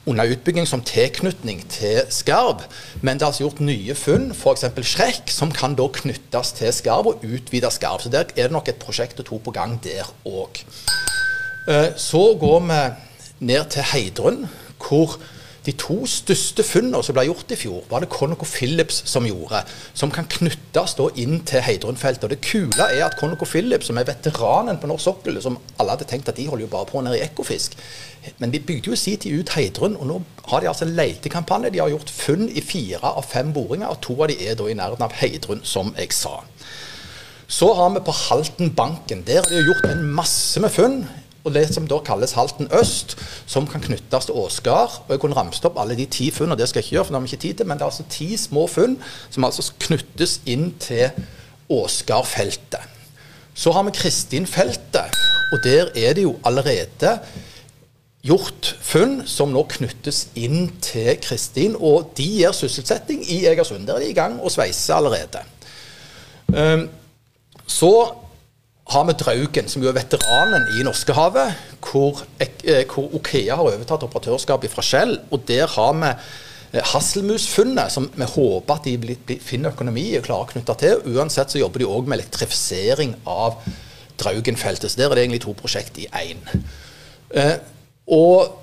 under 0.05 0.27
utbygging 0.27 0.67
som 0.67 0.83
tilknytning 0.83 1.63
til 1.71 2.01
skarv. 2.11 2.65
Men 3.01 3.17
det 3.17 3.23
er 3.23 3.31
altså 3.31 3.45
gjort 3.45 3.63
nye 3.63 3.95
funn, 3.95 4.31
f.eks. 4.35 4.65
skrekk, 4.89 5.31
som 5.31 5.53
kan 5.55 5.77
da 5.79 5.87
knyttes 5.99 6.53
til 6.59 6.73
skarv 6.75 7.13
og 7.13 7.23
utvide 7.23 7.71
skarv. 7.71 8.03
Så 8.03 8.11
der 8.11 8.27
er 8.35 8.49
det 8.49 8.55
nok 8.55 8.67
et 8.67 8.81
prosjekt 8.83 9.21
og 9.23 9.29
to 9.29 9.39
på 9.43 9.55
gang 9.55 9.77
der 9.85 10.09
òg. 10.27 10.65
Eh, 11.67 11.95
så 11.95 12.37
går 12.39 12.59
vi 12.59 12.81
ned 13.39 13.69
til 13.69 13.81
Heidrun, 13.93 14.47
hvor 14.87 15.15
de 15.65 15.71
to 15.79 16.01
største 16.09 16.63
funnene 16.67 16.99
som 17.05 17.15
ble 17.15 17.23
gjort 17.29 17.53
i 17.55 17.55
fjor, 17.55 17.85
var 17.87 18.03
det 18.03 18.09
Conoco 18.11 18.43
Phillips 18.43 18.97
som 19.07 19.23
gjorde, 19.23 19.61
som 19.95 20.11
kan 20.11 20.27
knyttes 20.27 20.97
inn 21.15 21.39
til 21.47 21.63
Heidrun-feltet. 21.63 22.23
Og 22.23 22.29
Det 22.29 22.41
kule 22.43 22.89
er 22.89 23.05
at 23.05 23.15
Conoco 23.19 23.45
Phillips, 23.45 23.87
som 23.87 23.97
er 23.97 24.09
veteranen 24.09 24.77
på 24.77 24.89
norsk 24.91 25.03
sokkel, 25.03 25.39
som 25.41 25.57
alle 25.79 25.95
hadde 25.95 26.09
tenkt 26.09 26.27
at 26.27 26.35
de 26.35 26.49
holder 26.49 26.65
jo 26.65 26.73
bare 26.73 26.91
på 26.91 27.01
nede 27.01 27.17
i 27.17 27.23
Ekofisk, 27.23 27.77
men 28.39 28.51
de 28.51 28.59
bygde 28.59 28.91
jo 28.91 28.95
sin 28.95 29.17
tid 29.17 29.39
ut 29.39 29.55
Heidrun, 29.55 29.95
og 29.95 30.07
nå 30.07 30.21
har 30.51 30.59
de 30.59 30.67
altså 30.67 30.85
letekampanje. 30.85 31.71
De 31.71 31.79
har 31.79 31.89
gjort 31.89 32.11
funn 32.11 32.49
i 32.49 32.61
fire 32.61 33.15
av 33.15 33.23
fem 33.23 33.53
boringer, 33.53 33.87
og 33.87 34.01
to 34.01 34.19
av 34.21 34.27
de 34.27 34.39
er 34.43 34.59
da 34.59 34.67
i 34.67 34.75
nærheten 34.75 35.07
av 35.07 35.15
Heidrun, 35.15 35.63
som 35.63 35.95
jeg 35.97 36.11
sa. 36.11 36.41
Så 37.47 37.73
har 37.73 37.89
vi 37.93 38.03
på 38.03 38.11
Haltenbanken. 38.11 39.23
Der 39.27 39.43
har 39.43 39.47
det 39.47 39.63
gjort 39.63 39.85
en 39.85 40.03
masse 40.11 40.59
med 40.59 40.71
funn 40.71 41.03
og 41.43 41.51
det 41.51 41.65
som 41.73 41.87
da 41.87 41.99
kalles 42.05 42.35
Halten 42.37 42.69
øst, 42.79 43.17
som 43.45 43.67
kan 43.67 43.83
knyttes 43.83 44.29
til 44.29 44.37
Åsgard. 44.39 45.01
Og 45.07 45.11
jeg 45.11 45.19
kunne 45.19 45.35
ramset 45.35 45.65
opp 45.67 45.79
alle 45.81 45.97
de 45.99 46.05
ti 46.07 46.29
funnene, 46.31 46.57
det 46.59 46.69
skal 46.69 46.79
jeg 46.79 46.87
ikke 46.87 46.95
gjøre, 46.95 47.05
for 47.05 47.13
det 47.13 47.19
har 47.19 47.25
vi 47.25 47.31
ikke 47.33 47.41
tid 47.41 47.59
til, 47.59 47.67
men 47.67 47.77
det 47.77 47.83
er 47.83 47.91
altså 47.91 48.07
ti 48.09 48.29
små 48.39 48.67
funn 48.71 48.97
som 49.29 49.47
altså 49.47 49.67
knyttes 49.83 50.39
inn 50.45 50.71
til 50.79 51.09
Åsgardfeltet. 51.73 52.91
Så 53.53 53.73
har 53.75 53.83
vi 53.85 53.95
Kristinfeltet, 53.95 55.19
og 55.51 55.63
der 55.63 55.91
er 55.95 56.15
det 56.15 56.23
jo 56.23 56.37
allerede 56.47 57.17
gjort 58.23 58.71
funn 58.81 59.19
som 59.27 59.51
nå 59.51 59.65
knyttes 59.75 60.29
inn 60.39 60.71
til 60.81 61.17
Kristin, 61.21 61.75
og 61.75 62.13
de 62.17 62.25
gir 62.39 62.55
sysselsetting 62.55 63.25
i 63.27 63.43
Egersund. 63.51 63.83
Der 63.87 63.99
er 63.99 64.05
de 64.05 64.13
i 64.13 64.17
gang 64.17 64.39
og 64.39 64.51
sveiser 64.51 64.95
allerede. 64.95 65.43
Um, 66.47 66.87
så 67.67 68.22
har 68.93 69.05
vi 69.09 69.15
Draugen, 69.17 69.69
som 69.69 69.83
jo 69.83 69.89
er 69.89 69.97
veteranen 69.97 70.67
i 70.77 70.83
Norskehavet, 70.85 71.59
hvor, 71.83 72.23
eh, 72.39 72.83
hvor 72.89 73.09
Okea 73.17 73.57
har 73.57 73.65
overtatt 73.65 74.05
operatørskapet 74.05 74.71
fra 74.71 74.83
Shell. 74.85 75.17
Og 75.31 75.45
der 75.47 75.67
har 75.67 75.93
vi 75.97 76.11
eh, 76.11 76.83
Hasselmusfunnet, 76.93 77.91
som 77.91 78.09
vi 78.13 78.27
håper 78.35 78.75
at 78.75 78.85
de 78.85 79.39
finner 79.41 79.73
økonomi 79.73 80.05
og 80.17 80.27
klarer 80.27 80.45
å 80.45 80.51
knytte 80.53 80.77
til. 80.81 81.01
Uansett 81.15 81.53
så 81.53 81.61
jobber 81.61 81.81
de 81.81 81.89
òg 81.89 82.07
med 82.07 82.19
elektrifisering 82.19 83.15
av 83.25 83.61
Draugen-feltet. 84.21 84.91
Så 84.91 85.01
der 85.01 85.09
er 85.09 85.17
det 85.17 85.25
egentlig 85.25 85.43
to 85.47 85.55
prosjekt 85.57 85.97
i 85.97 86.09
én. 86.13 86.43
Eh, 87.33 87.57
og 88.13 88.59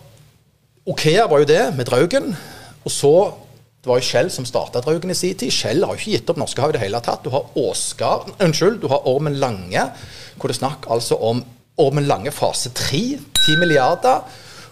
Okea 0.90 1.26
var 1.30 1.42
jo 1.42 1.50
det, 1.50 1.62
med 1.74 1.90
Draugen. 1.90 2.36
Og 2.84 2.94
så 2.94 3.14
det 3.80 3.88
var 3.88 3.96
jo 3.96 4.04
Shell 4.04 4.28
som 4.28 4.44
starta 4.44 4.82
Draugen 4.84 5.12
i 5.12 5.16
sin 5.16 5.38
tid. 5.40 5.52
Shell 5.56 5.86
har 5.86 5.94
jo 5.94 6.02
ikke 6.02 6.18
gitt 6.18 6.30
opp 6.30 6.40
Norskehavet 6.42 6.74
i 6.74 6.76
det 6.76 6.82
hele 6.82 7.00
tatt. 7.00 7.24
Du 7.24 7.32
har 7.32 7.48
Åsgard, 7.56 8.28
unnskyld, 8.36 8.82
du 8.82 8.90
har 8.92 9.08
Ormen 9.08 9.38
Lange, 9.40 9.86
hvor 10.36 10.52
det 10.52 10.58
er 10.58 10.60
snakk 10.60 10.88
altså 10.92 11.16
om 11.16 11.40
Ormen 11.80 12.04
Lange 12.04 12.32
fase 12.34 12.74
3, 12.76 13.00
10 13.46 13.56
milliarder, 13.62 14.20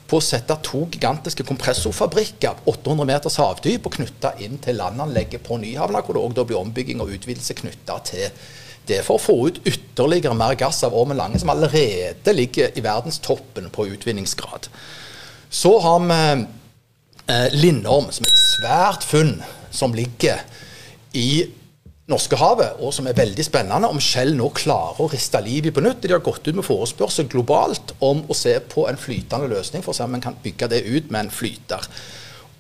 på 0.08 0.20
å 0.20 0.24
sette 0.24 0.54
to 0.64 0.86
gigantiske 0.88 1.44
kompressorfabrikker 1.44 2.62
800 2.68 3.08
meters 3.08 3.36
havdyp 3.40 3.88
og 3.88 3.96
knytte 3.98 4.30
inn 4.44 4.56
til 4.64 4.78
landanlegget 4.80 5.44
på 5.44 5.58
Nyhavna, 5.60 6.00
hvor 6.04 6.16
det 6.16 6.22
òg 6.24 6.48
blir 6.48 6.60
ombygging 6.60 7.02
og 7.04 7.12
utvidelse 7.12 7.56
knytta 7.58 7.98
til 8.08 8.28
det 8.88 9.02
for 9.04 9.18
å 9.18 9.22
få 9.22 9.36
ut 9.48 9.60
ytterligere 9.68 10.36
mer 10.36 10.56
gass 10.56 10.80
av 10.86 10.96
Ormen 10.96 11.20
Lange, 11.20 11.40
som 11.40 11.52
allerede 11.52 12.36
ligger 12.36 12.72
i 12.72 12.84
verdenstoppen 12.84 13.68
på 13.72 13.88
utvinningsgrad. 13.92 14.68
Så 15.52 15.74
har 15.84 16.00
vi 16.04 16.20
eh, 17.28 17.48
Lindorm, 17.56 18.08
som 18.12 18.27
svært 18.58 19.06
funn 19.06 19.38
som 19.70 19.94
ligger 19.94 20.42
i 21.16 21.46
Norskehavet, 22.08 22.78
og 22.80 22.94
som 22.96 23.06
er 23.06 23.16
veldig 23.18 23.44
spennende. 23.44 23.90
Om 23.92 24.00
Shell 24.00 24.32
nå 24.36 24.48
klarer 24.56 25.02
å 25.04 25.10
riste 25.12 25.42
liv 25.44 25.68
i 25.68 25.72
på 25.74 25.82
nytt. 25.84 26.00
De 26.02 26.14
har 26.14 26.24
gått 26.24 26.48
ut 26.48 26.56
med 26.56 26.64
forespørsel 26.64 27.28
globalt 27.28 27.92
om 28.00 28.22
å 28.24 28.36
se 28.36 28.54
på 28.64 28.86
en 28.88 28.98
flytende 28.98 29.50
løsning, 29.52 29.84
for 29.84 29.92
å 29.92 29.98
se 29.98 30.06
om 30.08 30.16
en 30.16 30.24
kan 30.24 30.38
bygge 30.42 30.70
det 30.72 30.86
ut 30.88 31.12
med 31.12 31.26
en 31.26 31.34
flyter. 31.34 31.84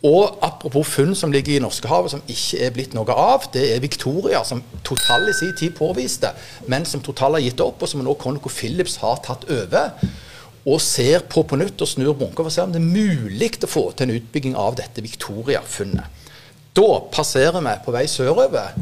Og 0.06 0.36
apropos 0.44 0.86
funn 0.86 1.16
som 1.18 1.32
ligger 1.34 1.56
i 1.56 1.62
Norskehavet 1.64 2.12
som 2.12 2.22
ikke 2.30 2.60
er 2.68 2.76
blitt 2.76 2.94
noe 2.94 3.16
av, 3.18 3.48
det 3.56 3.64
er 3.72 3.82
Victoria, 3.82 4.44
som 4.46 4.60
Total 4.86 5.26
i 5.32 5.34
sin 5.34 5.56
tid 5.58 5.74
påviste, 5.80 6.30
men 6.70 6.86
som 6.86 7.02
Total 7.02 7.34
har 7.34 7.42
gitt 7.42 7.64
opp, 7.64 7.82
og 7.82 7.90
som 7.90 8.04
nå 8.04 8.14
Conoco 8.20 8.52
Phillips 8.52 9.00
har 9.02 9.18
tatt 9.24 9.48
over 9.50 9.96
og 10.68 10.82
ser 10.84 11.24
på 11.30 11.44
på 11.48 11.56
nytt 11.56 11.80
og 11.80 11.88
snur 11.88 12.14
bunker 12.18 12.44
for 12.44 12.50
å 12.50 12.52
se 12.52 12.64
om 12.64 12.74
det 12.74 12.80
er 12.82 12.88
mulig 12.88 13.50
å 13.64 13.70
få 13.70 13.88
til 13.96 14.08
en 14.08 14.18
utbygging 14.18 14.56
av 14.58 14.76
dette 14.76 15.04
Victoria-funnet. 15.04 16.24
Da 16.76 16.88
passerer 17.12 17.64
vi 17.64 17.74
på 17.84 17.94
vei 17.94 18.04
sørover. 18.10 18.76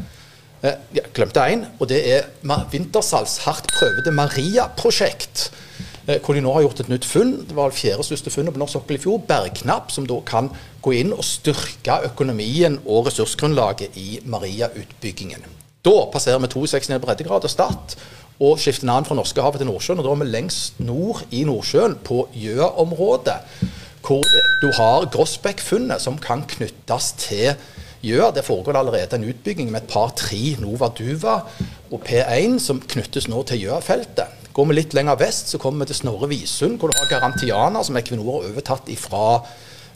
Eh, 0.61 0.75
ja, 0.97 1.05
glemte 1.15 1.45
én, 1.47 1.63
og 1.79 1.87
det 1.89 2.01
er 2.11 2.27
Vintersals 2.71 3.39
hardt 3.45 3.71
prøvede 3.71 4.13
Maria-prosjekt. 4.13 5.47
Eh, 6.07 6.19
hvor 6.23 6.37
de 6.37 6.41
nå 6.43 6.53
har 6.55 6.63
gjort 6.63 6.81
et 6.83 6.91
nytt 6.91 7.05
funn. 7.07 7.33
Det 7.47 7.55
var 7.55 7.71
det 7.71 7.79
fjerde 7.79 8.05
største 8.07 8.31
funnet 8.31 8.55
på 8.55 8.61
norsk 8.61 8.77
sokkel 8.77 8.99
i 8.99 9.01
fjor. 9.03 9.21
Bergknapp, 9.27 9.91
som 9.91 10.07
da 10.07 10.19
kan 10.27 10.49
gå 10.83 10.93
inn 10.99 11.13
og 11.15 11.25
styrke 11.27 12.01
økonomien 12.07 12.79
og 12.85 13.09
ressursgrunnlaget 13.09 13.97
i 13.99 14.21
Maria-utbyggingen. 14.25 15.43
Da 15.87 15.97
passerer 16.11 16.39
vi 16.43 16.51
62 16.51 16.91
ned 16.91 17.03
breddegrad 17.03 17.47
og 17.47 17.51
Stad 17.51 17.97
og 18.37 18.59
skifter 18.61 18.85
navn 18.85 19.05
fra 19.07 19.17
Norskehavet 19.17 19.61
til 19.61 19.69
Nordsjøen. 19.69 19.99
og 19.99 20.05
Da 20.05 20.13
er 20.13 20.21
vi 20.21 20.29
lengst 20.29 20.79
nord 20.79 21.23
i 21.31 21.43
Nordsjøen, 21.47 21.97
på 22.05 22.27
Gjøa-området, 22.37 23.39
hvor 24.05 24.23
du 24.61 24.69
har 24.77 25.09
Grossbeck-funnet, 25.11 26.01
som 26.01 26.19
kan 26.21 26.45
knyttes 26.47 27.11
til 27.17 27.55
Gjøa. 28.05 28.31
Det 28.31 28.45
foregår 28.45 28.77
allerede 28.77 29.17
en 29.17 29.27
utbygging 29.27 29.71
med 29.71 29.81
et 29.81 29.89
par-tre 29.91 30.55
Nova 30.61 30.91
Duva 30.93 31.39
og 31.91 32.03
P1 32.05 32.59
som 32.61 32.81
knyttes 32.81 33.27
nå 33.27 33.41
til 33.49 33.65
Gjøa-feltet. 33.65 34.45
Går 34.53 34.69
vi 34.69 34.77
litt 34.77 34.93
lenger 34.97 35.17
vest, 35.19 35.51
så 35.51 35.59
kommer 35.61 35.85
vi 35.85 35.91
til 35.91 36.01
Snorre 36.03 36.29
Visund, 36.29 36.77
hvor 36.77 36.89
du 36.89 36.97
har 36.97 37.09
Garantiana, 37.09 37.83
som 37.83 37.97
Equinor 37.97 38.39
har 38.39 38.51
overtatt 38.51 38.89
ifra 38.89 39.41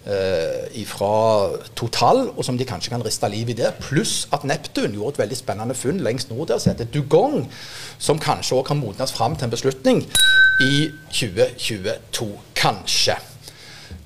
eh, 0.06 0.86
fra 0.88 1.50
Total, 1.76 2.30
og 2.36 2.46
som 2.46 2.58
de 2.58 2.66
kanskje 2.66 2.94
kan 2.94 3.06
riste 3.06 3.30
liv 3.30 3.50
i 3.50 3.58
der. 3.58 3.76
Pluss 3.80 4.28
at 4.34 4.44
Neptun 4.44 4.94
gjorde 4.96 5.16
et 5.16 5.24
veldig 5.26 5.38
spennende 5.38 5.76
funn 5.78 6.02
lengst 6.04 6.32
nord 6.32 6.48
der 6.52 6.62
som 6.62 6.74
heter 6.74 6.90
Dugong, 6.94 7.46
som 8.00 8.20
kanskje 8.20 8.58
òg 8.58 8.66
kan 8.72 8.82
modnes 8.82 9.14
fram 9.14 9.36
til 9.36 9.50
en 9.50 9.54
beslutning 9.54 10.06
i 10.62 10.90
2022. 11.12 12.32
Kanskje. 12.56 13.18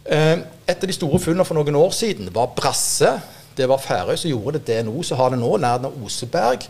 Eh, 0.06 0.38
et 0.68 0.82
av 0.82 0.88
de 0.88 0.94
store 0.94 1.20
funnene 1.22 1.46
for 1.46 1.58
noen 1.58 1.78
år 1.80 1.94
siden 1.96 2.30
var 2.34 2.54
Brasse. 2.58 3.16
Det 3.58 3.70
var 3.70 3.82
Færøy 3.82 4.16
som 4.20 4.30
gjorde 4.30 4.60
det. 4.60 4.68
DNO 4.68 5.04
som 5.04 5.18
har 5.18 5.34
det 5.34 5.40
nå, 5.40 5.56
nær 5.58 5.90
Oseberg 6.04 6.68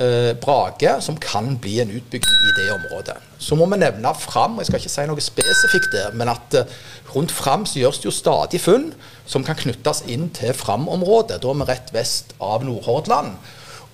eh, 0.00 0.36
Brage, 0.40 1.02
som 1.02 1.16
kan 1.16 1.58
bli 1.58 1.80
en 1.80 1.90
utbygging 1.90 2.44
i 2.48 2.54
det 2.56 2.68
området. 2.74 3.16
Så 3.38 3.56
må 3.58 3.66
vi 3.70 3.80
nevne 3.80 4.14
Fram, 4.18 4.58
jeg 4.58 4.66
skal 4.66 4.80
ikke 4.80 4.92
si 4.92 5.06
noe 5.08 5.24
spesifikt 5.24 5.92
der, 5.94 6.14
men 6.16 6.32
at 6.32 6.56
eh, 6.56 6.78
rundt 7.14 7.32
Fram 7.34 7.66
så 7.66 7.80
gjøres 7.82 8.00
det 8.02 8.10
jo 8.10 8.14
stadig 8.14 8.62
funn 8.62 8.90
som 9.26 9.44
kan 9.46 9.58
knyttes 9.58 10.04
inn 10.08 10.30
til 10.36 10.54
Fram-området. 10.56 11.40
Da 11.42 11.52
er 11.52 11.60
vi 11.60 11.68
rett 11.68 11.94
vest 11.94 12.34
av 12.40 12.64
Nordhordland. 12.66 13.36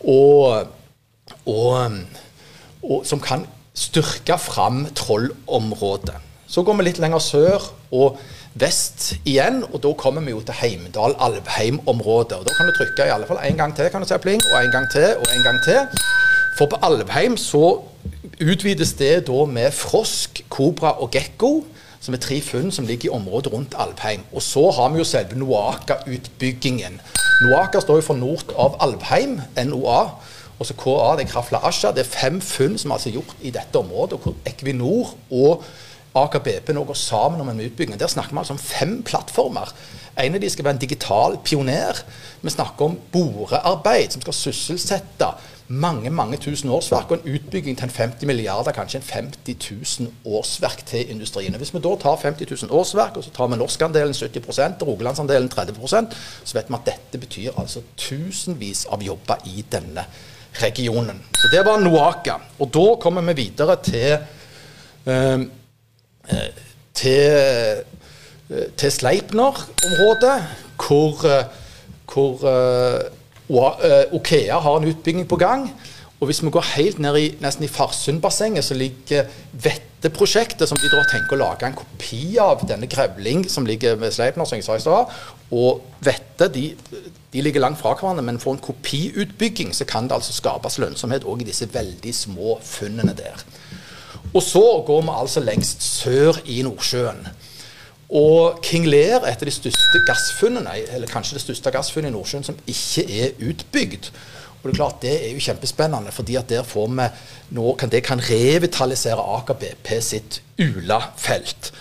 Og, 0.07 0.69
og, 1.49 2.01
og, 2.83 3.03
som 3.09 3.23
kan 3.23 3.47
styrke 3.77 4.39
Fram 4.41 4.87
Troll-området. 4.97 6.21
Så 6.47 6.63
går 6.63 6.79
vi 6.79 6.91
litt 6.91 7.03
lenger 7.03 7.23
sør. 7.23 7.73
og 7.91 8.19
vest 8.61 9.15
igjen, 9.25 9.63
og 9.73 9.83
da 9.85 9.93
kommer 9.99 10.25
vi 10.25 10.33
jo 10.33 10.41
til 10.41 10.57
Heimdal-Alvheim-området. 10.61 12.39
Og 12.39 12.45
Da 12.49 12.55
kan 12.57 12.67
du 12.67 12.73
trykke 12.77 13.07
i 13.07 13.15
alle 13.15 13.27
fall 13.27 13.43
en 13.45 13.57
gang 13.57 13.77
til, 13.77 13.91
kan 13.91 14.01
du 14.03 14.09
se 14.09 14.19
pling, 14.19 14.43
og 14.53 14.65
en 14.65 14.71
gang 14.73 14.91
til, 14.93 15.17
og 15.17 15.27
en 15.37 15.43
gang 15.45 15.59
til. 15.65 15.81
For 16.59 16.67
på 16.67 16.79
Alvheim 16.83 17.37
så 17.37 17.83
utvides 18.41 18.93
det 18.93 19.27
da 19.29 19.45
med 19.45 19.73
frosk, 19.73 20.45
kobra 20.49 20.97
og 21.03 21.11
gekko, 21.11 21.65
som 22.01 22.15
er 22.15 22.23
tre 22.23 22.41
funn 22.41 22.71
som 22.73 22.87
ligger 22.87 23.11
i 23.11 23.15
området 23.17 23.53
rundt 23.53 23.75
Alvheim. 23.79 24.21
Og 24.33 24.43
så 24.43 24.71
har 24.71 24.89
vi 24.89 24.99
jo 24.99 25.05
selve 25.05 25.39
Noaka-utbyggingen. 25.39 27.01
Noaka 27.43 27.81
står 27.81 28.01
jo 28.01 28.07
for 28.07 28.17
nord 28.17 28.55
av 28.57 28.77
Alvheim, 28.81 29.41
NOA. 29.67 30.01
Og 30.59 30.67
så 30.67 30.75
KA, 30.75 31.17
det 31.19 31.27
er 31.27 31.33
Krafla 31.33 31.61
Asha. 31.69 31.91
Det 31.93 32.07
er 32.07 32.09
fem 32.09 32.41
funn 32.41 32.79
som 32.81 32.91
er 32.91 32.97
altså 32.97 33.13
gjort 33.13 33.35
i 33.43 33.53
dette 33.53 33.77
området, 33.77 34.19
hvor 34.23 34.35
Equinor 34.49 35.13
og 35.31 35.65
Aker 36.17 36.43
BP 36.45 36.73
nå 36.73 36.85
går 36.89 36.99
sammen 36.99 37.43
om 37.43 37.51
en 37.53 37.61
utbygging. 37.61 37.99
Der 38.01 38.11
snakker 38.11 38.33
vi 38.33 38.43
altså 38.43 38.57
om 38.57 38.63
fem 38.63 39.03
plattformer. 39.05 39.73
En 40.17 40.35
av 40.35 40.41
de 40.41 40.49
skal 40.51 40.65
være 40.65 40.79
en 40.79 40.81
digital 40.81 41.37
pioner. 41.45 42.01
Vi 42.41 42.55
snakker 42.55 42.89
om 42.89 42.97
borearbeid, 43.13 44.15
som 44.15 44.25
skal 44.25 44.37
sysselsette 44.37 45.35
mange 45.69 46.11
mange 46.11 46.37
tusen 46.39 46.71
årsverk, 46.71 47.11
og 47.11 47.19
en 47.19 47.35
utbygging 47.35 47.77
til 47.79 47.89
en 47.89 47.91
50 47.91 48.27
milliarder, 48.27 48.73
kanskje 48.73 49.01
en 49.01 49.07
50 49.07 49.57
000 50.01 50.13
årsverk 50.25 50.85
til 50.87 51.11
industrien. 51.11 51.55
Hvis 51.55 51.75
vi 51.75 51.83
da 51.83 51.97
tar 52.01 52.17
50 52.23 52.63
000 52.63 52.71
årsverk, 52.71 53.17
og 53.17 53.25
så 53.25 53.31
tar 53.35 53.51
vi 53.51 53.59
norskandelen 53.59 54.15
70 54.15 54.59
og 54.83 54.89
Rogalandsandelen 54.89 55.51
30% 55.51 56.17
så 56.45 56.59
vet 56.59 56.71
vi 56.71 56.79
at 56.79 56.87
dette 56.87 57.19
betyr 57.19 57.59
altså 57.59 57.83
tusenvis 57.97 58.87
av 58.93 59.03
jobber 59.03 59.43
i 59.45 59.65
denne 59.73 60.07
regionen. 60.63 61.21
Så 61.35 61.49
Det 61.53 61.67
var 61.67 61.81
Noaka. 61.81 62.39
Og 62.59 62.71
da 62.75 62.87
kommer 63.01 63.23
vi 63.23 63.33
videre 63.43 63.77
til 63.83 64.19
uh, 65.07 65.43
til, 66.95 67.83
eh, 68.51 68.69
til 68.77 68.93
Sleipner-området, 68.93 70.37
hvor, 70.87 71.27
eh, 71.27 71.45
hvor 73.47 73.81
Okea 74.13 74.59
har 74.59 74.77
en 74.77 74.89
utbygging 74.89 75.29
på 75.29 75.37
gang. 75.37 75.71
Og 76.21 76.27
hvis 76.27 76.43
vi 76.43 76.51
går 76.51 76.65
helt 76.77 76.99
ned 76.99 77.17
i, 77.17 77.27
nesten 77.41 77.65
i 77.65 77.69
Farsundbassenget, 77.69 78.65
så 78.65 78.75
ligger 78.75 79.27
Vetteprosjektet, 79.53 80.69
som 80.69 80.79
de 80.81 80.89
da 80.89 81.03
tenker 81.11 81.37
å 81.37 81.43
lage 81.43 81.69
en 81.69 81.77
kopi 81.77 82.39
av 82.41 82.65
denne 82.69 82.89
Grevling 82.89 83.45
som 83.53 83.67
ligger 83.69 83.99
ved 84.01 84.15
Sleipner, 84.17 84.49
som 84.49 84.57
jeg 84.57 84.65
sa 84.65 84.79
i 84.79 84.85
stad. 84.85 85.13
Og 85.53 85.85
Vette 86.07 86.49
de, 86.55 86.71
de, 87.33 87.43
ligger 87.43 87.61
langt 87.61 87.79
fra 87.83 87.93
hverandre, 87.93 88.25
men 88.25 88.41
for 88.41 88.57
en 88.57 88.65
kopiutbygging 88.65 89.75
så 89.77 89.85
kan 89.89 90.09
det 90.09 90.17
altså 90.17 90.33
skapes 90.33 90.79
lønnsomhet 90.81 91.27
òg 91.29 91.45
i 91.45 91.51
disse 91.51 91.69
veldig 91.73 92.15
små 92.17 92.57
funnene 92.65 93.13
der. 93.17 93.45
Og 94.37 94.43
så 94.45 94.63
går 94.87 95.03
vi 95.03 95.13
altså 95.17 95.41
lengst 95.41 95.83
sør 95.83 96.37
i 96.45 96.61
Nordsjøen. 96.63 97.23
Og 98.13 98.61
King 98.63 98.87
Lear 98.87 99.23
er 99.25 99.33
et 99.33 99.41
av 99.43 99.49
de 99.49 99.55
største 99.55 100.03
gassfunnene, 100.07 100.75
eller 100.95 101.11
kanskje 101.11 101.39
det 101.39 101.43
største 101.47 101.73
gassfunnet 101.75 102.13
i 102.13 102.15
Nordsjøen 102.15 102.45
som 102.47 102.59
ikke 102.69 103.07
er 103.23 103.33
utbygd. 103.49 104.11
Og 104.61 104.69
Det 104.69 104.75
er 104.75 104.77
klart, 104.77 105.03
det 105.03 105.15
er 105.15 105.33
jo 105.33 105.43
kjempespennende, 105.47 106.13
fordi 106.13 106.37
at 106.37 106.49
der 106.51 106.63
får 106.67 106.89
vi 106.93 107.09
nå 107.57 107.75
kan 107.79 107.91
det 107.91 108.03
kan 108.05 108.21
revitalisere 108.21 109.25
Aker 109.39 109.55
BP 109.55 109.91
sitt 110.03 110.41
Ula-felt. 110.59 111.73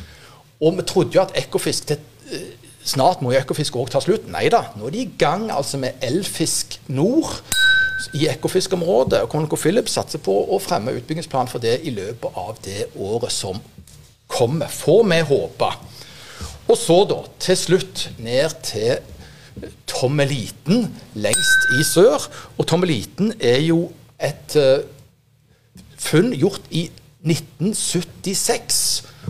Og 0.62 0.77
vi 0.77 0.85
trodde 0.88 1.15
jo 1.15 1.21
at 1.21 1.35
Ekofisk 1.35 1.88
til, 1.88 2.00
eh, 2.31 2.53
Snart 2.85 3.21
må 3.21 3.31
jo 3.31 3.39
Ekofisk 3.39 3.75
òg 3.75 3.89
ta 3.89 4.00
slutt. 4.00 4.27
Nei 4.29 4.47
da, 4.50 4.67
nå 4.77 4.85
er 4.88 4.91
de 4.91 5.01
i 5.01 5.13
gang 5.17 5.51
altså 5.51 5.77
med 5.77 5.97
Elfisk 6.01 6.79
Nord 6.88 7.41
i 8.13 8.27
Ekofisk-området. 8.31 9.21
Og 9.23 9.31
ConocoPhillips 9.31 9.97
satser 9.97 10.21
på 10.23 10.33
å 10.33 10.59
fremme 10.63 10.95
utbyggingsplan 10.97 11.49
for 11.51 11.63
det 11.63 11.79
i 11.87 11.93
løpet 11.95 12.39
av 12.39 12.57
det 12.65 12.89
året 12.95 13.33
som 13.33 13.59
kommer. 14.27 14.71
Får 14.71 15.03
vi 15.11 15.19
håpe. 15.29 15.71
Og 16.65 16.77
så, 16.79 16.97
da, 17.09 17.21
til 17.39 17.59
slutt 17.59 18.07
ned 18.17 18.57
til 18.65 18.97
Tommeliten 19.87 20.89
lengst 21.15 21.69
i 21.77 21.85
sør. 21.87 22.27
Og 22.57 22.67
Tommeliten 22.67 23.33
er 23.39 23.61
jo 23.63 23.87
et 24.19 24.57
uh, 24.59 24.83
funn 26.01 26.33
gjort 26.35 26.65
i 26.75 26.87
1976, 27.25 28.77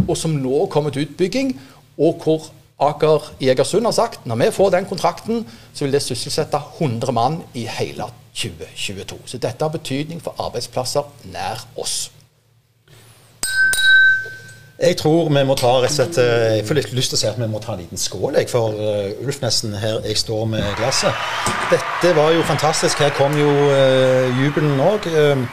og 0.08 0.16
som 0.20 0.34
nå 0.36 0.66
kommer 0.72 0.92
til 0.92 1.06
utbygging. 1.06 1.54
Og 2.02 2.24
hvor 2.24 2.50
Aker 2.82 3.30
i 3.40 3.48
Egersund 3.54 3.88
har 3.88 3.96
sagt 3.96 4.26
når 4.28 4.42
vi 4.42 4.52
får 4.58 4.74
den 4.74 4.90
kontrakten, 4.90 5.46
så 5.74 5.86
vil 5.86 5.96
det 5.96 6.04
sysselsette 6.04 6.60
100 6.80 7.16
mann 7.16 7.40
i 7.56 7.64
hele 7.78 8.10
2022. 8.36 9.22
Så 9.26 9.38
dette 9.38 9.64
har 9.64 9.72
betydning 9.72 10.22
for 10.24 10.36
arbeidsplasser 10.40 11.08
nær 11.32 11.66
oss. 11.80 12.12
Jeg 14.76 14.98
tror 15.00 15.30
vi 15.32 15.44
må 15.48 15.56
ta 15.56 15.70
rett 15.80 15.88
og 15.88 15.96
slett 15.96 16.18
eh, 16.20 16.58
Jeg 16.58 16.66
får 16.68 16.76
litt 16.76 16.90
lyst 16.98 17.14
til 17.14 17.16
å 17.16 17.20
si 17.22 17.28
at 17.30 17.38
vi 17.40 17.48
må 17.48 17.62
ta 17.64 17.72
en 17.74 17.80
liten 17.80 18.00
skål 18.00 18.36
jeg, 18.42 18.50
for 18.52 18.76
uh, 18.76 19.24
Ulfnessen 19.24 19.72
her 19.80 20.02
jeg 20.04 20.20
står 20.20 20.44
med 20.52 20.66
glasset. 20.76 21.16
Dette 21.72 22.12
var 22.18 22.34
jo 22.36 22.44
fantastisk. 22.44 23.00
Her 23.00 23.16
kom 23.16 23.38
jo 23.40 23.48
uh, 23.72 24.28
jubelen 24.42 24.76
òg. 24.84 25.08
Uh, 25.08 25.46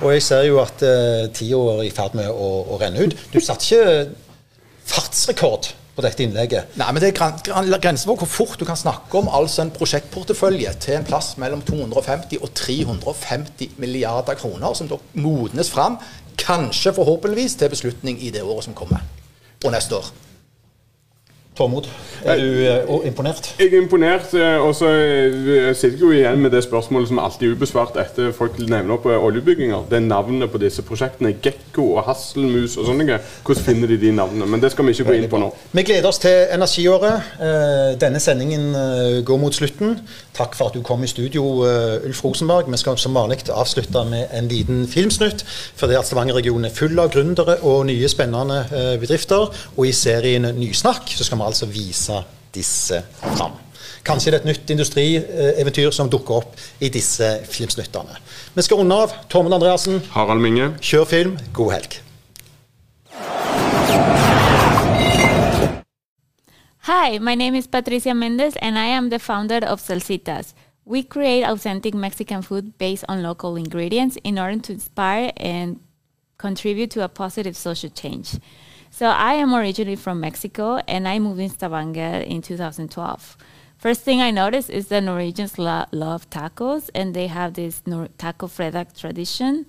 og 0.00 0.14
jeg 0.14 0.24
ser 0.24 0.46
jo 0.48 0.62
at 0.62 0.80
uh, 0.80 1.28
tida 1.36 1.60
er 1.74 1.84
i 1.84 1.92
ferd 1.92 2.16
med 2.16 2.32
å, 2.32 2.48
å 2.72 2.80
renne 2.80 3.04
ut. 3.04 3.18
Du 3.34 3.36
satte 3.44 3.68
ikke 3.68 4.08
fartsrekord 4.88 5.74
på 6.00 6.06
dette 6.06 6.24
innlegget. 6.24 6.76
Nei, 6.80 6.88
men 6.92 7.02
Det 7.04 7.12
er 7.12 7.82
grenser 7.82 8.08
for 8.10 8.22
hvor 8.24 8.30
fort 8.30 8.60
du 8.60 8.64
kan 8.68 8.78
snakke 8.78 9.20
om 9.20 9.28
altså 9.28 9.64
en 9.64 9.74
prosjektportefølje 9.74 10.72
til 10.80 10.98
en 10.98 11.06
plass 11.08 11.34
mellom 11.40 11.62
250 11.66 12.40
og 12.40 12.54
350 12.56 13.76
milliarder 13.78 14.38
kroner, 14.40 14.74
som 14.74 14.90
da 14.90 15.00
modnes 15.14 15.70
fram 15.70 16.00
Kanskje, 16.40 16.94
forhåpentligvis, 16.96 17.58
til 17.60 17.68
beslutning 17.68 18.16
i 18.24 18.30
det 18.32 18.40
året 18.42 18.64
som 18.64 18.74
kommer. 18.74 19.02
Og 19.60 19.74
neste 19.74 19.98
år. 19.98 20.06
Tormod, 21.60 21.84
er 22.24 22.38
du 22.40 22.92
uh, 22.92 23.06
imponert? 23.06 23.50
Jeg 23.58 23.68
er 23.68 23.82
imponert. 23.82 24.30
Eh, 24.34 24.62
og 24.64 24.72
så 24.74 24.88
uh, 24.88 25.74
sitter 25.76 25.98
jeg 25.98 26.00
jo 26.00 26.12
igjen 26.14 26.40
med 26.40 26.54
det 26.54 26.62
spørsmålet 26.64 27.10
som 27.10 27.20
alltid 27.20 27.50
er 27.50 27.58
ubesvart 27.58 27.98
etter 28.00 28.30
folk 28.32 28.56
nevner 28.62 28.94
opp 28.94 29.04
oljebygginger. 29.10 29.84
Det 29.90 29.98
er 29.98 30.06
navnet 30.06 30.48
på 30.48 30.60
disse 30.62 30.80
prosjektene. 30.86 31.34
Gekko 31.44 31.84
og 31.98 32.06
Hasselmus 32.08 32.78
og 32.80 32.88
sånne. 32.88 33.18
Hvordan 33.44 33.66
finner 33.66 33.92
de 33.92 34.00
de 34.00 34.14
navnene? 34.16 34.48
Men 34.48 34.64
det 34.64 34.72
skal 34.72 34.88
vi 34.88 34.96
ikke 34.96 35.10
gå 35.10 35.18
inn 35.18 35.28
på 35.28 35.42
nå. 35.42 35.50
Vi 35.76 35.84
gleder 35.84 36.08
oss 36.08 36.22
til 36.22 36.48
energiåret. 36.54 37.28
Denne 38.00 38.22
sendingen 38.24 38.72
går 39.28 39.40
mot 39.42 39.56
slutten. 39.56 39.98
Takk 40.36 40.54
for 40.54 40.70
at 40.70 40.76
du 40.78 40.82
kom 40.86 41.02
i 41.04 41.08
studio, 41.10 41.42
Ulf 42.06 42.20
Rosenberg. 42.24 42.68
Vi 42.70 42.78
skal 42.80 42.98
som 42.98 43.16
vanlig 43.18 43.42
avslutte 43.50 44.04
med 44.08 44.30
en 44.36 44.48
liten 44.48 44.84
filmsnutt. 44.88 45.42
For 45.76 45.90
det 45.90 45.98
at 45.98 46.06
Stavanger-regionen 46.08 46.68
er 46.68 46.74
full 46.74 46.98
av 47.02 47.10
gründere 47.12 47.58
og 47.66 47.86
nye, 47.90 48.08
spennende 48.08 48.62
bedrifter. 49.02 49.50
Og 49.76 49.88
i 49.88 49.92
serien 49.96 50.46
Nysnakk 50.56 51.10
så 51.16 51.26
skal 51.26 51.42
vi 51.42 51.48
altså 51.50 51.70
vise 51.70 52.22
disse 52.54 53.02
fram. 53.20 53.58
Kanskje 54.06 54.32
det 54.32 54.38
er 54.38 54.44
et 54.44 54.48
nytt 54.48 54.70
industrieventyr 54.72 55.90
som 55.92 56.08
dukker 56.10 56.40
opp 56.40 56.62
i 56.80 56.88
disse 56.88 57.34
filmsnuttene. 57.50 58.16
Vi 58.54 58.64
skal 58.64 58.80
runde 58.80 58.96
av. 58.96 59.16
Tormod 59.28 59.58
Andreassen. 59.58 60.00
Harald 60.14 60.40
Minge. 60.40 60.72
Kjør 60.80 61.10
film. 61.10 61.36
God 61.52 61.74
helg. 61.76 62.00
Hi, 66.84 67.18
my 67.18 67.34
name 67.34 67.54
is 67.54 67.66
Patricia 67.66 68.14
Mendez, 68.14 68.56
and 68.56 68.78
I 68.78 68.86
am 68.86 69.10
the 69.10 69.18
founder 69.18 69.56
of 69.56 69.82
Salsitas. 69.82 70.54
We 70.86 71.02
create 71.02 71.44
authentic 71.44 71.92
Mexican 71.92 72.40
food 72.40 72.78
based 72.78 73.04
on 73.06 73.22
local 73.22 73.56
ingredients 73.56 74.16
in 74.24 74.38
order 74.38 74.58
to 74.60 74.72
inspire 74.72 75.30
and 75.36 75.78
contribute 76.38 76.90
to 76.92 77.04
a 77.04 77.08
positive 77.08 77.54
social 77.54 77.90
change. 77.90 78.38
So 78.90 79.08
I 79.08 79.34
am 79.34 79.54
originally 79.54 79.94
from 79.94 80.20
Mexico 80.20 80.80
and 80.88 81.06
I 81.06 81.18
moved 81.18 81.40
in 81.40 81.50
Stavanger 81.50 82.24
in 82.26 82.40
2012. 82.40 83.36
First 83.76 84.00
thing 84.00 84.22
I 84.22 84.30
noticed 84.30 84.70
is 84.70 84.88
that 84.88 85.02
Norwegians 85.02 85.58
lo- 85.58 85.84
love 85.92 86.30
tacos 86.30 86.88
and 86.94 87.12
they 87.12 87.26
have 87.26 87.52
this 87.52 87.82
Nor- 87.84 88.08
taco 88.16 88.46
fredag 88.46 88.98
tradition. 88.98 89.66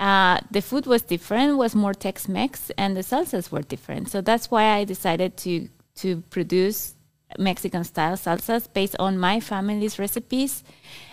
Uh, 0.00 0.40
the 0.50 0.60
food 0.60 0.86
was 0.86 1.02
different, 1.02 1.56
was 1.56 1.76
more 1.76 1.94
Tex-Mex, 1.94 2.72
and 2.76 2.96
the 2.96 3.02
salsas 3.02 3.52
were 3.52 3.62
different. 3.62 4.10
So 4.10 4.20
that's 4.20 4.50
why 4.50 4.74
I 4.74 4.82
decided 4.82 5.36
to 5.38 5.68
to 5.98 6.22
produce 6.30 6.94
Mexican-style 7.38 8.16
salsas 8.16 8.72
based 8.72 8.96
on 8.98 9.18
my 9.18 9.40
family's 9.40 9.98
recipes. 9.98 10.64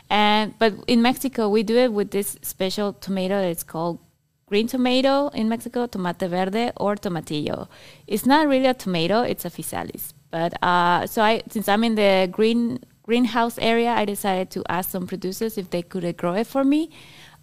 And 0.09 0.57
but 0.59 0.73
in 0.87 1.01
Mexico, 1.01 1.49
we 1.49 1.63
do 1.63 1.77
it 1.77 1.91
with 1.91 2.11
this 2.11 2.37
special 2.41 2.93
tomato 2.93 3.41
that's 3.41 3.63
called 3.63 3.99
green 4.47 4.67
tomato 4.67 5.29
in 5.29 5.49
Mexico, 5.49 5.87
tomate 5.87 6.29
verde 6.29 6.71
or 6.77 6.95
tomatillo. 6.95 7.67
It's 8.07 8.25
not 8.25 8.47
really 8.47 8.67
a 8.67 8.73
tomato; 8.73 9.21
it's 9.21 9.45
a 9.45 9.49
physalis. 9.49 10.13
But 10.29 10.61
uh, 10.63 11.07
so 11.07 11.21
I, 11.21 11.41
since 11.49 11.67
I'm 11.67 11.83
in 11.83 11.95
the 11.95 12.29
green 12.31 12.79
greenhouse 13.03 13.57
area, 13.59 13.91
I 13.91 14.05
decided 14.05 14.49
to 14.51 14.63
ask 14.69 14.89
some 14.89 15.07
producers 15.07 15.57
if 15.57 15.69
they 15.69 15.81
could 15.81 16.17
grow 16.17 16.33
it 16.35 16.47
for 16.47 16.63
me. 16.63 16.89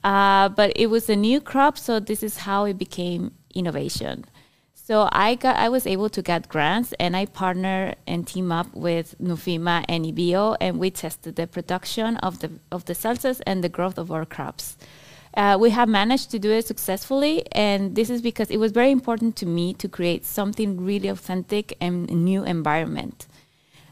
Uh, 0.05 0.49
but 0.49 0.73
it 0.75 0.87
was 0.87 1.09
a 1.09 1.17
new 1.17 1.41
crop, 1.41 1.79
so 1.79 2.01
this 2.01 2.23
is 2.23 2.39
how 2.39 2.65
it 2.65 2.77
became 2.77 3.33
innovation. 3.55 4.25
So 4.85 5.09
I 5.12 5.37
got, 5.37 5.57
I 5.57 5.68
was 5.68 5.87
able 5.87 6.09
to 6.09 6.23
get 6.23 6.49
grants, 6.49 6.92
and 6.99 7.16
I 7.16 7.27
partner 7.27 7.95
and 8.05 8.27
team 8.27 8.51
up 8.51 8.75
with 8.75 9.14
Nufima 9.23 9.85
and 9.88 10.05
IBIO, 10.05 10.57
and 10.61 10.81
we 10.81 10.90
tested 10.90 11.37
the 11.37 11.47
production 11.47 12.16
of 12.16 12.40
the 12.40 12.51
of 12.73 12.87
the 12.87 12.92
salsas 12.92 13.40
and 13.47 13.62
the 13.62 13.68
growth 13.68 13.97
of 13.97 14.11
our 14.11 14.25
crops. 14.25 14.77
Uh, 15.35 15.57
we 15.59 15.71
have 15.71 15.88
managed 15.88 16.33
to 16.33 16.38
do 16.40 16.51
it 16.51 16.66
successfully, 16.66 17.47
and 17.53 17.95
this 17.95 18.11
is 18.11 18.21
because 18.21 18.51
it 18.51 18.59
was 18.59 18.73
very 18.73 18.90
important 18.90 19.37
to 19.37 19.47
me 19.47 19.73
to 19.75 19.88
create 19.88 20.25
something 20.25 20.85
really 20.85 21.09
authentic 21.09 21.77
and 21.81 22.11
new 22.11 22.42
environment. 22.42 23.29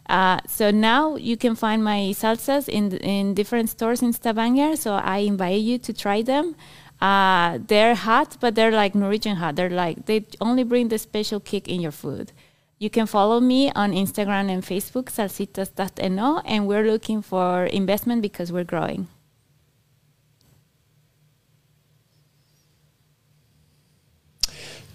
Uh, 0.09 0.41
so 0.49 0.73
now 0.73 1.15
you 1.15 1.37
can 1.37 1.55
find 1.55 1.85
my 1.85 2.13
salsas 2.13 2.69
in 2.69 2.97
in 2.97 3.33
different 3.33 3.71
stores 3.71 4.03
in 4.03 4.13
Stavanger. 4.13 4.75
So 4.75 4.95
I 4.95 5.19
invite 5.19 5.61
you 5.61 5.79
to 5.79 5.93
try 5.93 6.23
them. 6.23 6.57
Uh, 7.01 7.59
they're 7.67 7.95
hot, 7.95 8.37
but 8.41 8.55
they're 8.55 8.71
like 8.71 8.95
Norwegian 8.95 9.37
hot. 9.37 9.57
They're 9.57 9.71
like 9.71 10.07
they 10.07 10.27
only 10.41 10.65
bring 10.65 10.89
the 10.89 10.99
special 10.99 11.41
kick 11.41 11.69
in 11.69 11.81
your 11.81 11.93
food. 11.93 12.33
You 12.79 12.91
can 12.91 13.07
follow 13.07 13.41
me 13.41 13.71
on 13.73 13.93
Instagram 13.93 14.51
and 14.51 14.63
Facebook, 14.63 15.07
salsitas.no, 15.07 16.43
and 16.45 16.67
we're 16.67 16.85
looking 16.85 17.21
for 17.23 17.65
investment 17.67 18.23
because 18.23 18.53
we're 18.53 18.65
growing. 18.65 19.09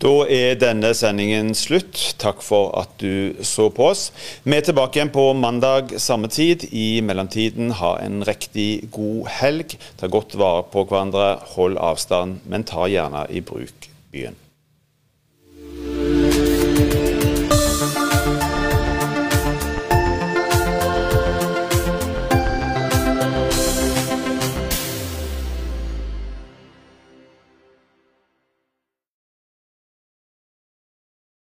Da 0.03 0.11
er 0.27 0.57
denne 0.59 0.91
sendingen 0.97 1.53
slutt. 1.55 1.95
Takk 2.19 2.41
for 2.43 2.73
at 2.81 2.91
du 2.99 3.39
så 3.47 3.69
på 3.71 3.89
oss. 3.93 4.09
Vi 4.43 4.57
er 4.57 4.65
tilbake 4.67 4.99
igjen 4.99 5.13
på 5.15 5.29
mandag 5.39 5.95
samme 6.03 6.27
tid. 6.27 6.67
I 6.75 6.99
mellomtiden, 7.05 7.71
ha 7.79 7.95
en 8.03 8.25
riktig 8.27 8.89
god 8.95 9.31
helg. 9.39 9.77
Ta 9.99 10.11
godt 10.11 10.35
vare 10.39 10.65
på 10.73 10.83
hverandre, 10.83 11.35
hold 11.55 11.79
avstand, 11.79 12.41
men 12.43 12.67
ta 12.67 12.89
gjerne 12.91 13.23
i 13.31 13.43
bruk 13.45 13.89
byen. 14.11 14.35